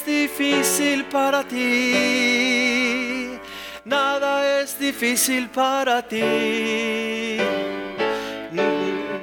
[0.06, 3.38] difícil para ti.
[3.84, 7.36] Nada es difícil para ti.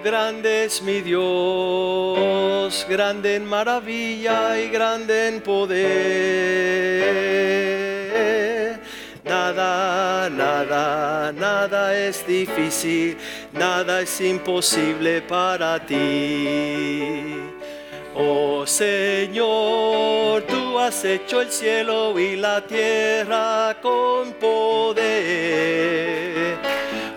[0.05, 6.83] Grande es mi Dios, grande en maravilla y grande en poder.
[9.43, 13.17] Nada, nada, nada es difícil,
[13.53, 17.43] nada es imposible para ti.
[18.15, 25.03] Oh Señor, tú has hecho el cielo y la tierra con poder.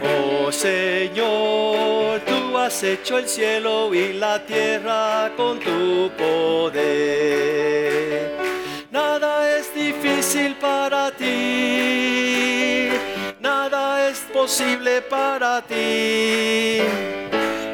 [0.01, 6.85] Oh Señor, tú has hecho el cielo y la tierra con tu poder.
[9.43, 12.89] Es difícil para ti,
[13.39, 16.79] nada es posible para ti.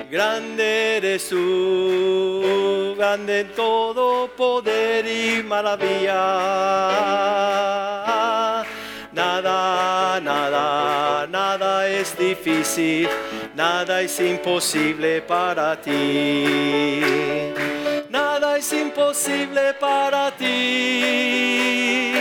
[0.10, 6.15] Grande eres tú, grande en todo poder y maravilla.
[9.13, 13.08] Nada, nada, nada es difícil,
[13.56, 17.61] nada es imposible para ti.
[18.73, 22.13] Imposible para ti,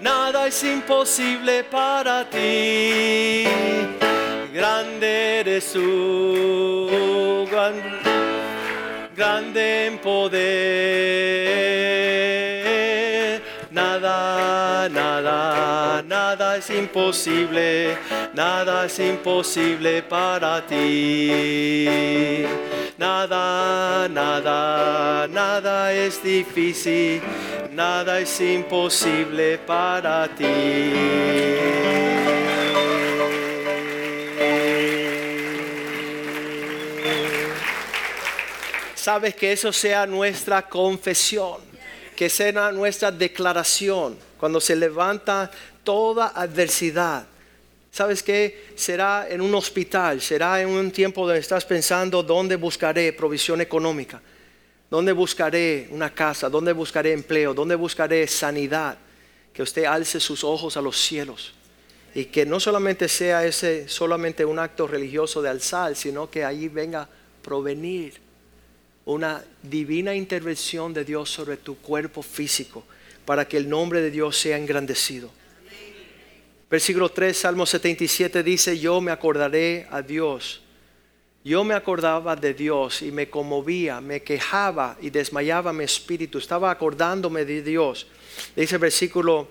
[0.00, 3.44] nada es imposible para ti.
[4.52, 8.00] Grande eres tú, gran-
[9.16, 10.36] grande en poder.
[13.70, 17.98] Nada, nada, nada es imposible,
[18.32, 22.46] nada es imposible para ti.
[22.98, 27.20] Nada, nada, nada es difícil,
[27.72, 30.94] nada es imposible para ti.
[38.94, 41.58] Sabes que eso sea nuestra confesión,
[42.16, 45.50] que sea nuestra declaración cuando se levanta
[45.84, 47.26] toda adversidad.
[47.96, 48.66] ¿Sabes qué?
[48.74, 54.20] Será en un hospital, será en un tiempo donde estás pensando dónde buscaré provisión económica,
[54.90, 58.98] dónde buscaré una casa, dónde buscaré empleo, dónde buscaré sanidad.
[59.50, 61.54] Que usted alce sus ojos a los cielos
[62.14, 66.68] y que no solamente sea ese solamente un acto religioso de alzar, sino que allí
[66.68, 67.08] venga
[67.40, 68.12] provenir
[69.06, 72.84] una divina intervención de Dios sobre tu cuerpo físico
[73.24, 75.30] para que el nombre de Dios sea engrandecido.
[76.68, 80.62] Versículo 3, Salmo 77 dice, yo me acordaré a Dios.
[81.44, 86.38] Yo me acordaba de Dios y me conmovía, me quejaba y desmayaba mi espíritu.
[86.38, 88.08] Estaba acordándome de Dios.
[88.56, 89.46] Dice el versículo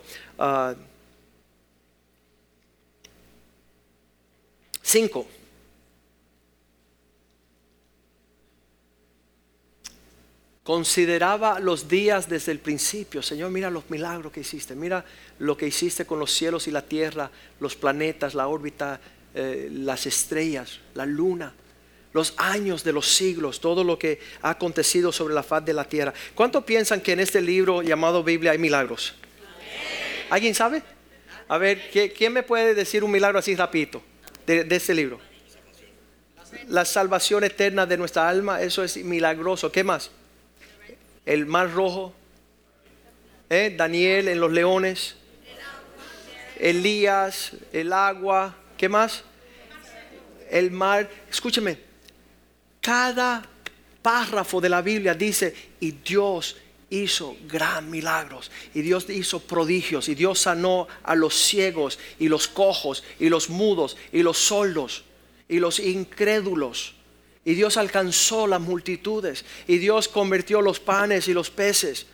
[4.82, 5.28] 5.
[10.66, 13.22] Consideraba los días desde el principio.
[13.22, 14.74] Señor, mira los milagros que hiciste.
[14.74, 15.06] Mira
[15.38, 19.00] lo que hiciste con los cielos y la tierra, los planetas, la órbita,
[19.36, 21.54] eh, las estrellas, la luna,
[22.14, 25.84] los años de los siglos, todo lo que ha acontecido sobre la faz de la
[25.84, 26.16] tierra.
[26.34, 29.14] ¿Cuánto piensan que en este libro llamado Biblia hay milagros?
[30.32, 30.82] ¿Alguien sabe?
[31.48, 34.02] A ver, ¿qué- ¿quién me puede decir un milagro así rapidito
[34.48, 35.20] de este libro?
[36.70, 39.72] La salvación eterna de nuestra alma, eso es milagroso.
[39.72, 40.10] ¿Qué más?
[41.26, 42.14] El mar rojo,
[43.50, 43.74] ¿eh?
[43.76, 45.16] Daniel en los leones,
[46.60, 49.24] Elías, el agua, ¿qué más?
[50.50, 51.10] El mar.
[51.30, 51.78] Escúcheme,
[52.82, 53.44] cada
[54.02, 56.58] párrafo de la Biblia dice, y Dios
[56.90, 62.48] hizo gran milagros, y Dios hizo prodigios, y Dios sanó a los ciegos, y los
[62.48, 65.04] cojos, y los mudos, y los sordos,
[65.50, 66.94] y los incrédulos.
[67.48, 72.08] Y Dios alcanzó las multitudes, y Dios convirtió los panes y los peces.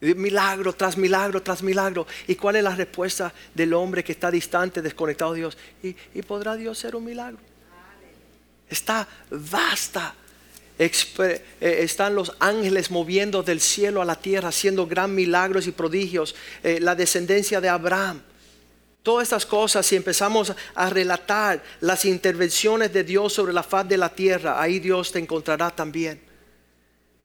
[0.00, 2.06] Milagro tras milagro tras milagro.
[2.28, 5.58] ¿Y cuál es la respuesta del hombre que está distante, desconectado de Dios?
[5.82, 7.38] ¿Y, podrá Dios ser un milagro?
[8.70, 10.14] Está vasta.
[10.78, 16.36] Eh, están los ángeles moviendo del cielo a la tierra, haciendo gran milagros y prodigios.
[16.62, 18.22] Eh, la descendencia de Abraham.
[19.08, 23.96] Todas estas cosas, si empezamos a relatar las intervenciones de Dios sobre la faz de
[23.96, 26.20] la tierra, ahí Dios te encontrará también.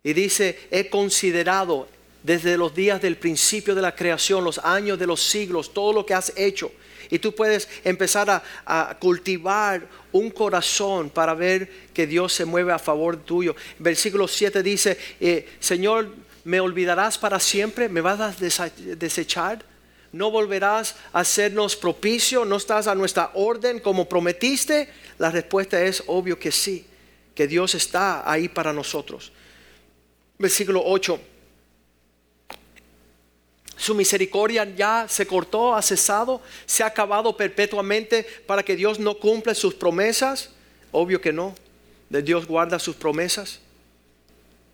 [0.02, 1.90] Y dice, he considerado
[2.24, 6.06] desde los días del principio de la creación, los años de los siglos, todo lo
[6.06, 6.72] que has hecho.
[7.10, 12.80] Y tú puedes empezar a, cultivar un corazón para ver que Dios se mueve a
[12.80, 13.58] favor tuyo.
[13.78, 16.16] Versículo 7 dice, eh, Señor,
[16.46, 17.90] ¿me olvidarás para siempre?
[17.90, 18.34] ¿Me vas a
[18.96, 19.73] desechar?
[20.14, 22.46] ¿No volverás a hacernos propicio?
[22.46, 24.88] ¿No estás a nuestra orden como prometiste?
[25.18, 26.86] La respuesta es obvio que sí,
[27.34, 29.32] que Dios está ahí para nosotros.
[30.38, 31.20] Versículo 8.
[33.76, 39.18] Su misericordia ya se cortó, ha cesado, se ha acabado perpetuamente para que Dios no
[39.18, 40.52] cumpla sus promesas.
[40.92, 41.56] Obvio que no.
[42.10, 43.60] De Dios guarda sus promesas.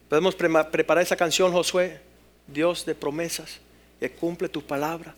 [0.09, 2.01] Podemos preparar esa canción, Josué.
[2.45, 3.59] Dios de promesas,
[4.01, 5.15] que cumple tu palabra.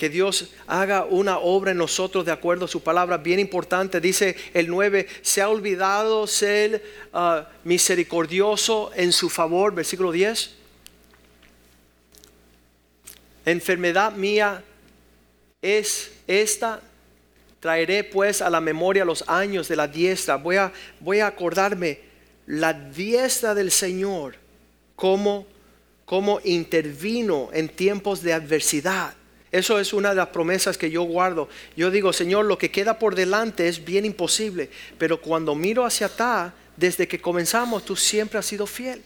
[0.00, 3.18] Que Dios haga una obra en nosotros de acuerdo a su palabra.
[3.18, 6.82] Bien importante, dice el 9, se ha olvidado ser
[7.12, 10.56] ah, misericordioso en su favor, versículo 10
[13.44, 14.64] enfermedad mía
[15.60, 16.80] es esta.
[17.60, 20.36] Traeré pues a la memoria los años de la diestra.
[20.36, 22.00] Voy a, voy a acordarme
[22.46, 24.36] la diestra del Señor,
[24.96, 25.46] cómo,
[26.06, 29.19] cómo intervino en tiempos de adversidad.
[29.52, 31.48] Eso es una de las promesas que yo guardo.
[31.76, 36.06] Yo digo, Señor, lo que queda por delante es bien imposible, pero cuando miro hacia
[36.06, 39.02] atrás, desde que comenzamos, tú siempre has sido fiel.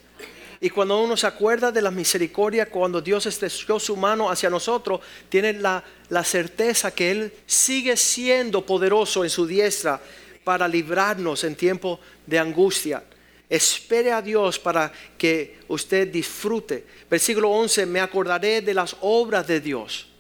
[0.61, 5.01] Y cuando uno se acuerda de la misericordia, cuando Dios estreció su mano hacia nosotros,
[5.29, 10.01] tiene la, la certeza que Él sigue siendo poderoso en su diestra
[10.43, 13.03] para librarnos en tiempo de angustia.
[13.49, 16.85] Espere a Dios para que usted disfrute.
[17.11, 20.14] Versículo 11, me acordaré de las obras de Dios.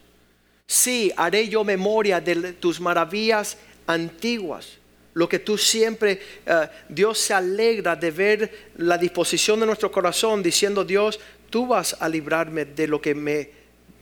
[0.67, 3.57] Sí, haré yo memoria de tus maravillas
[3.87, 4.79] antiguas
[5.15, 10.43] lo que tú siempre, eh, Dios se alegra de ver la disposición de nuestro corazón
[10.43, 13.49] diciendo, Dios, tú vas a librarme de lo que me,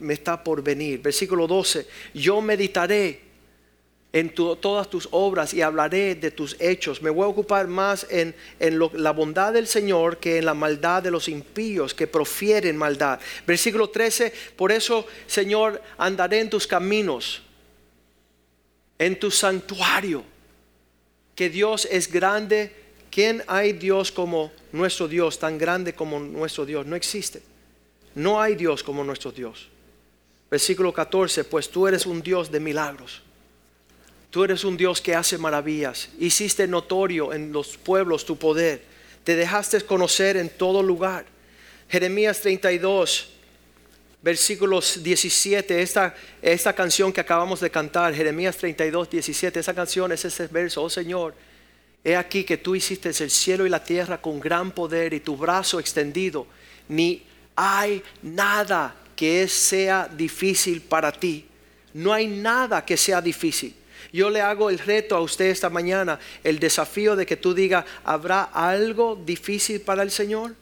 [0.00, 1.02] me está por venir.
[1.02, 3.20] Versículo 12, yo meditaré
[4.12, 7.00] en todas tus obras y hablaré de tus hechos.
[7.00, 8.34] Me voy a ocupar más en,
[8.92, 13.20] la bondad del Señor que en la maldad de los impíos que profieren maldad.
[13.46, 17.42] Versículo 13, por eso, Señor, andaré en tus caminos,
[18.98, 20.24] en tu santuario
[21.34, 22.70] que Dios es grande.
[23.10, 26.84] ¿Quién hay Dios como nuestro Dios, tan grande como nuestro Dios?
[26.84, 27.42] No existe.
[28.14, 29.68] No hay Dios como nuestro Dios.
[30.50, 33.22] Versículo 14, pues tú eres un Dios de milagros.
[34.32, 36.08] Tú eres un Dios que hace maravillas.
[36.18, 38.82] Hiciste notorio en los pueblos tu poder.
[39.24, 41.26] Te dejaste conocer en todo lugar.
[41.86, 43.28] Jeremías 32,
[44.22, 50.24] versículos 17, esta, esta canción que acabamos de cantar, Jeremías 32, 17, esa canción es
[50.24, 51.34] ese verso, oh Señor,
[52.02, 55.36] he aquí que tú hiciste el cielo y la tierra con gran poder y tu
[55.36, 56.46] brazo extendido,
[56.88, 57.22] ni
[57.54, 61.44] hay nada que sea difícil para ti,
[61.92, 63.74] no hay nada que sea difícil.
[64.12, 67.86] Yo le hago el reto a usted esta mañana, el desafío de que tú digas,
[68.04, 70.54] ¿habrá algo difícil para el Señor?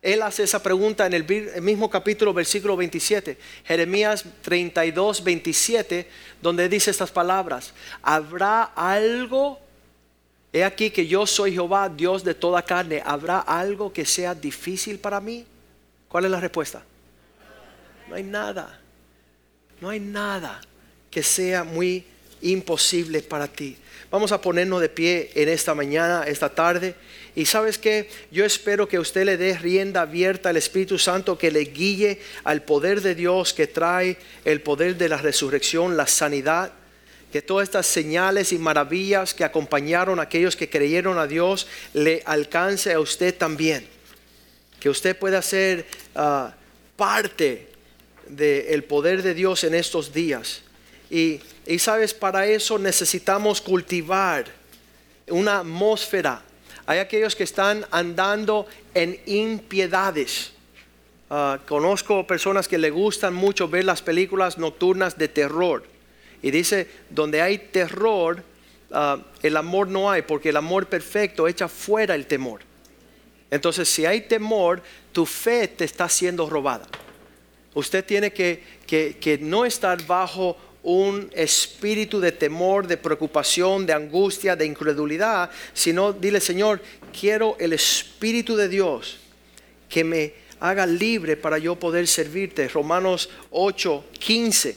[0.00, 1.24] Él hace esa pregunta en el
[1.62, 6.08] mismo capítulo, versículo 27, Jeremías 32, 27,
[6.42, 7.72] donde dice estas palabras,
[8.02, 9.58] ¿habrá algo?
[10.52, 13.02] He aquí que yo soy Jehová, Dios de toda carne.
[13.04, 15.44] ¿Habrá algo que sea difícil para mí?
[16.06, 16.84] ¿Cuál es la respuesta?
[18.08, 18.78] No hay nada.
[19.80, 20.60] No hay nada
[21.10, 22.06] que sea muy
[22.44, 23.76] imposible para ti.
[24.10, 26.94] Vamos a ponernos de pie en esta mañana, esta tarde.
[27.34, 31.50] Y sabes que yo espero que usted le dé rienda abierta al Espíritu Santo que
[31.50, 36.72] le guíe al poder de Dios que trae el poder de la resurrección, la sanidad.
[37.32, 42.22] Que todas estas señales y maravillas que acompañaron a aquellos que creyeron a Dios le
[42.24, 43.84] alcance a usted también.
[44.78, 46.54] Que usted pueda ser ah,
[46.94, 47.68] parte
[48.28, 50.62] del poder de Dios en estos días.
[51.10, 51.40] Y,
[51.78, 54.46] sabes, para eso necesitamos cultivar
[55.28, 56.42] una atmósfera
[56.86, 60.52] hay aquellos que están andando en impiedades.
[61.30, 65.84] Ah, conozco personas que le gustan mucho ver las películas nocturnas de terror.
[66.42, 68.42] Y dice, donde hay terror,
[68.92, 72.60] ah, el amor no hay, porque el amor perfecto echa fuera el temor.
[73.50, 74.82] Entonces, si hay temor,
[75.12, 76.86] tu fe te está siendo robada.
[77.72, 84.54] Usted tiene que, que no estar bajo un espíritu de temor, de preocupación, de angustia,
[84.54, 86.80] de incredulidad, sino dile, Señor,
[87.18, 89.18] quiero el Espíritu de Dios
[89.88, 92.68] que me haga libre para yo poder servirte.
[92.68, 94.76] Romanos 8, 15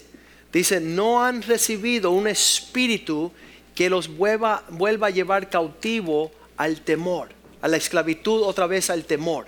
[0.51, 3.31] dice, no han recibido un espíritu
[3.75, 7.29] que los vuelva, vuelva a llevar cautivo al temor,
[7.61, 9.47] a la esclavitud otra vez al temor.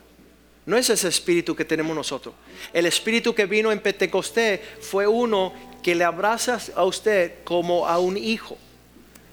[0.66, 2.36] No es ese espíritu que tenemos nosotros.
[2.74, 5.52] El espíritu que vino en Pentecostés fue uno
[5.84, 8.58] que le abrazas a usted como a un hijo.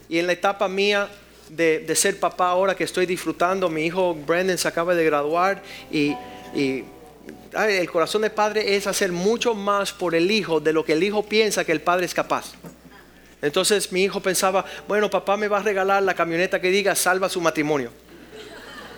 [0.09, 1.09] Y en la etapa mía
[1.49, 6.15] de, ser papá, ahora que estoy disfrutando, mi hijo Brandon se acaba de graduar y,
[6.55, 11.03] el corazón del padre es hacer mucho más por el hijo de lo que el
[11.03, 12.53] hijo piensa que el padre es capaz.
[13.43, 17.29] Entonces mi hijo pensaba, bueno, papá me va a regalar la camioneta que diga salva
[17.29, 17.91] su matrimonio.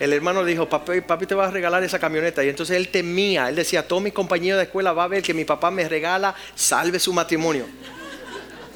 [0.01, 2.45] El hermano le dijo, papi, papi te va a regalar esa camioneta.
[2.45, 5.35] Y entonces él temía, él decía, todo mi compañero de escuela va a ver que
[5.35, 7.67] mi papá me regala, salve su matrimonio.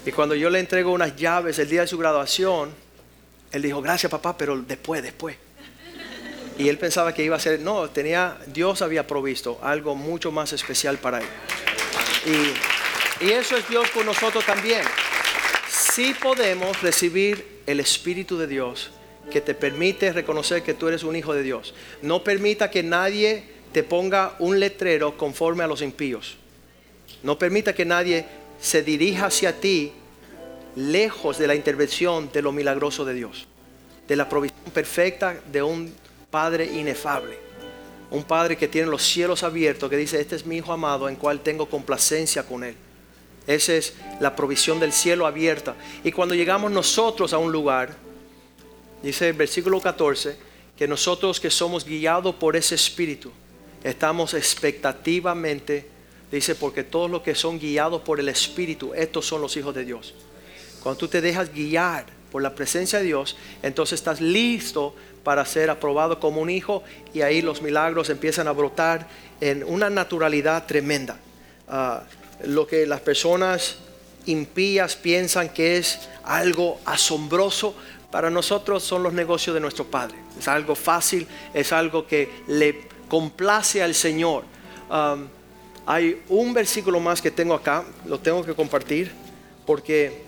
[0.05, 2.75] Y cuando yo le entrego unas llaves el día de su graduación,
[3.53, 5.37] él dijo, gracias papá, pero después, después.
[6.59, 10.53] Y él pensaba que iba a ser, no, tenía, Dios había provisto algo mucho más
[10.53, 11.27] especial para él.
[12.27, 14.83] Y, eso es Dios con nosotros también.
[15.68, 18.91] Sí podemos recibir el Espíritu de Dios
[19.31, 21.75] que te permite reconocer que tú eres un hijo de Dios.
[22.03, 26.37] No permita que nadie te ponga un letrero conforme a los impíos.
[27.23, 28.27] No permita que nadie
[28.61, 29.93] se dirija hacia ti
[30.77, 33.47] lejos de la intervención de lo milagroso de Dios,
[34.09, 35.95] de la provisión perfecta de un
[36.31, 37.39] Padre inefable,
[38.11, 41.16] un Padre que tiene los cielos abiertos, que dice, este es mi Hijo amado en
[41.16, 42.75] cual tengo complacencia con Él.
[43.47, 45.75] Esa es la provisión del cielo abierta.
[46.05, 47.95] Y cuando llegamos nosotros a un lugar,
[49.03, 50.36] dice el versículo 14,
[50.76, 53.30] que nosotros que somos guiados por ese Espíritu,
[53.84, 55.88] estamos expectativamente,
[56.30, 59.84] dice, porque todos los que son guiados por el Espíritu, estos son los hijos de
[59.84, 60.14] Dios.
[60.82, 65.70] Cuando tú te dejas guiar por la presencia de Dios, entonces estás listo para ser
[65.70, 66.82] aprobado como un hijo
[67.14, 69.07] y ahí los milagros empiezan a brotar
[69.40, 71.18] en una naturalidad tremenda.
[71.68, 72.03] Ah,
[72.44, 73.76] lo que las personas
[74.26, 77.74] impías piensan que es algo asombroso,
[78.12, 80.16] para nosotros son los negocios de nuestro Padre.
[80.38, 84.44] Es algo fácil, es algo que le complace al Señor.
[84.90, 85.26] Um,
[85.86, 89.10] hay un versículo más que tengo acá, lo tengo que compartir,
[89.64, 90.24] porque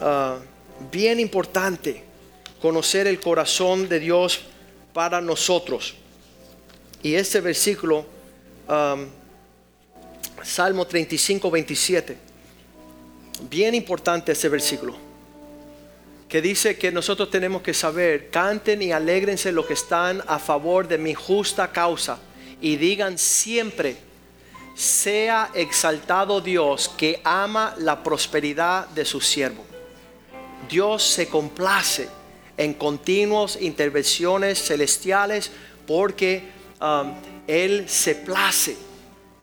[0.00, 0.38] uh,
[0.92, 2.04] bien importante
[2.62, 4.42] conocer el corazón de Dios
[4.92, 5.96] para nosotros.
[7.02, 8.06] Y este versículo,
[8.68, 9.04] um,
[10.44, 12.16] Salmo 35, 27,
[13.50, 15.05] bien importante ese versículo
[16.36, 20.86] que dice que nosotros tenemos que saber, canten y alégrense los que están a favor
[20.86, 22.18] de mi justa causa
[22.60, 23.96] y digan siempre,
[24.74, 29.64] sea exaltado Dios que ama la prosperidad de su siervo.
[30.68, 32.06] Dios se complace
[32.58, 35.50] en continuas intervenciones celestiales
[35.86, 36.42] porque
[36.82, 37.14] um,
[37.46, 38.76] Él se place,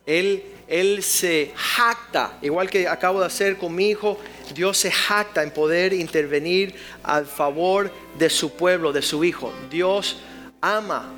[0.05, 4.19] Él, Él se jacta, igual que acabo de hacer con mi hijo,
[4.53, 9.53] Dios se jacta en poder intervenir al favor de su pueblo, de su hijo.
[9.69, 10.17] Dios
[10.61, 11.13] ama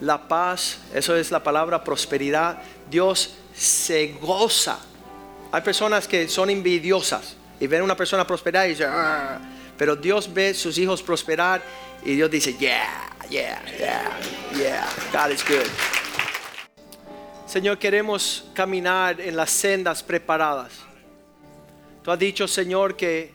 [0.00, 2.58] la paz, eso es la palabra prosperidad.
[2.90, 4.78] Dios se goza.
[5.52, 9.38] Hay personas que son envidiosas y ven una persona prosperar y dicen, ah",
[9.78, 11.62] pero Dios ve sus hijos prosperar
[12.04, 14.18] y Dios dice, yeah, yeah, yeah,
[14.56, 15.66] yeah, God is good.
[17.46, 20.72] Señor, queremos caminar en las sendas preparadas.
[22.06, 23.32] Tú has dicho, Señor, que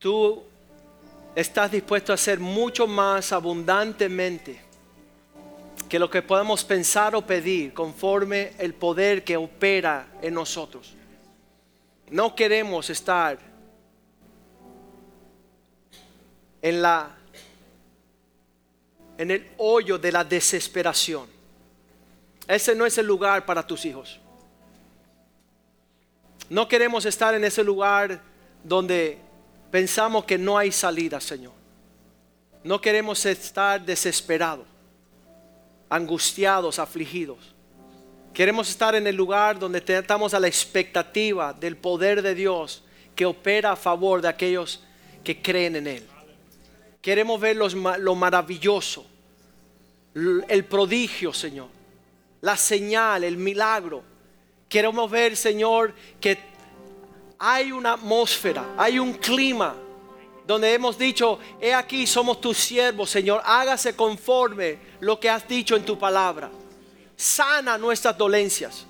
[0.00, 0.42] tú
[1.36, 4.60] estás dispuesto a hacer mucho más abundantemente
[5.88, 10.96] que lo que podemos pensar o pedir conforme el poder que opera en nosotros.
[12.10, 13.38] No queremos estar
[16.60, 17.16] en la
[19.16, 21.28] en el hoyo de la desesperación.
[22.48, 24.18] Ese no es el lugar para tus hijos.
[26.50, 28.20] No queremos estar en ese lugar
[28.64, 29.18] donde
[29.70, 31.52] pensamos que no hay salida, Señor.
[32.64, 34.66] No queremos estar desesperados,
[35.88, 37.54] angustiados, afligidos.
[38.32, 42.84] Queremos estar en el lugar donde estamos a la expectativa del poder de Dios
[43.14, 44.82] que opera a favor de aquellos
[45.24, 46.06] que creen en Él.
[47.02, 49.06] Queremos ver lo maravilloso,
[50.14, 51.68] el prodigio, Señor,
[52.40, 54.02] la señal, el milagro
[54.68, 56.38] Queremos ver, Señor, que
[57.38, 59.74] hay una atmósfera, hay un clima
[60.46, 65.76] donde hemos dicho, he aquí somos tus siervos, Señor, hágase conforme lo que has dicho
[65.76, 66.50] en tu palabra.
[67.16, 68.86] Sana nuestras dolencias.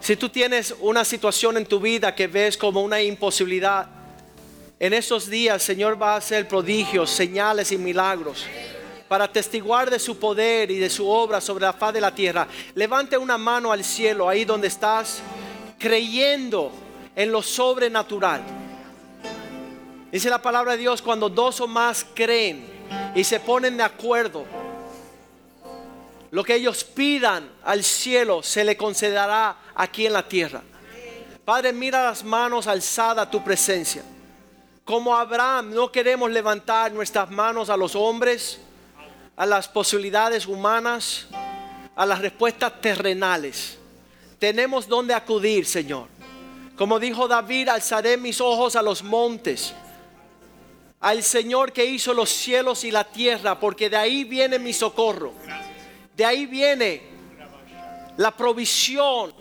[0.00, 3.88] Si tú tienes una situación en tu vida que ves como una imposibilidad,
[4.78, 8.46] en esos días, Señor, va a hacer prodigios, señales y milagros
[9.08, 12.46] para testiguar de su poder y de su obra sobre la faz de la tierra.
[12.74, 15.20] Levante una mano al cielo ahí donde estás,
[15.78, 16.72] creyendo
[17.14, 18.42] en lo sobrenatural.
[20.10, 22.66] Dice la palabra de Dios, cuando dos o más creen
[23.14, 24.44] y se ponen de acuerdo,
[26.30, 30.62] lo que ellos pidan al cielo se le concederá aquí en la tierra.
[31.44, 34.02] Padre, mira las manos alzadas a tu presencia.
[34.84, 38.60] Como Abraham, no queremos levantar nuestras manos a los hombres,
[39.36, 41.26] a las posibilidades humanas,
[41.94, 43.78] a las respuestas terrenales.
[44.38, 46.08] Tenemos donde acudir, Señor.
[46.76, 49.74] Como dijo David, alzaré mis ojos a los montes.
[50.98, 55.32] al Señor que hizo los cielos y la tierra, porque de ahí viene mi socorro.
[56.16, 57.02] De ahí viene
[58.16, 59.32] la provisión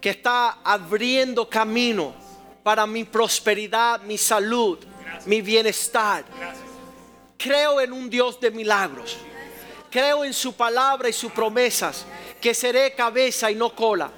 [0.00, 2.14] que está abriendo camino
[2.62, 4.78] para mi prosperidad, mi salud,
[5.26, 6.24] mi bienestar.
[7.36, 9.16] Creo en un Dios de milagros.
[9.90, 12.04] Creo en su palabra y sus promesas,
[12.40, 14.10] que seré cabeza y no cola,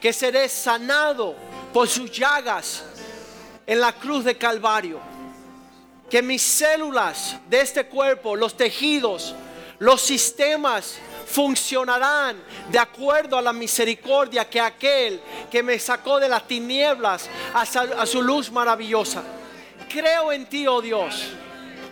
[0.00, 1.34] que seré sanado
[1.72, 2.84] por sus llagas
[3.66, 5.00] en la cruz de Calvario,
[6.08, 9.34] que mis células de este cuerpo, los tejidos,
[9.78, 16.46] los sistemas funcionarán de acuerdo a la misericordia que aquel que me sacó de las
[16.46, 19.22] tinieblas a, a su luz maravillosa.
[19.88, 21.28] Creo en ti, oh Dios.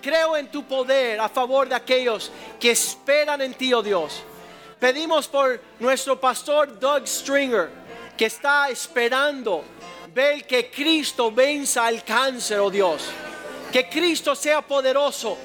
[0.06, 2.30] Creo en tu poder a favor de aquellos
[2.60, 4.22] que esperan en ti, oh Dios.
[4.78, 7.68] Pedimos por nuestro pastor Doug Stringer,
[8.16, 9.64] que está esperando
[10.14, 13.02] ver que Cristo venza el cáncer, oh Dios.
[13.72, 15.36] Que Cristo sea poderoso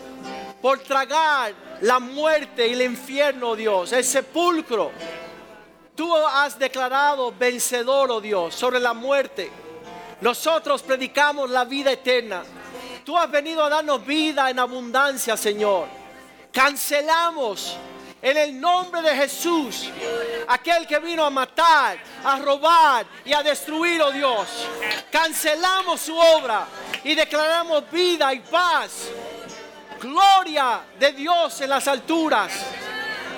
[0.62, 4.92] por tragar la muerte y el infierno, oh Dios, el sepulcro.
[5.96, 9.50] Tú has declarado vencedor, oh Dios, sobre la muerte.
[10.22, 12.44] Nosotros predicamos la vida eterna.
[13.04, 15.88] Tú has venido a darnos vida en abundancia, Señor.
[16.52, 17.78] Cancelamos
[18.22, 19.90] en el nombre de Jesús,
[20.48, 24.48] aquel que vino a matar, a robar y a destruir, oh Dios.
[25.12, 26.68] Cancelamos su obra
[27.04, 29.08] y declaramos vida y paz.
[30.00, 32.52] Gloria de Dios en las alturas.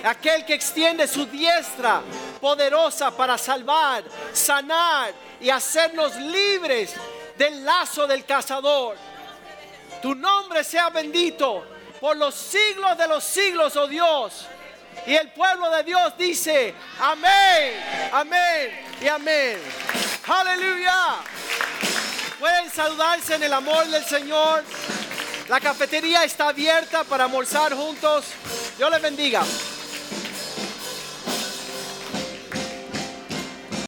[0.04, 2.02] Aquel que extiende su diestra
[2.42, 4.04] poderosa para salvar,
[4.34, 6.94] sanar y hacernos libres
[7.38, 9.13] del lazo del cazador.
[10.04, 11.66] Tu nombre sea bendito
[12.02, 14.48] por los siglos de los siglos, oh Dios.
[15.08, 17.82] Y el pueblo de Dios dice, amén,
[18.12, 19.58] amén y amén.
[20.28, 21.16] Aleluya.
[22.38, 24.66] Pueden saludarse en el amor del Señor.
[25.48, 28.26] La cafetería está abierta para almorzar juntos.
[28.78, 29.42] Dios les bendiga.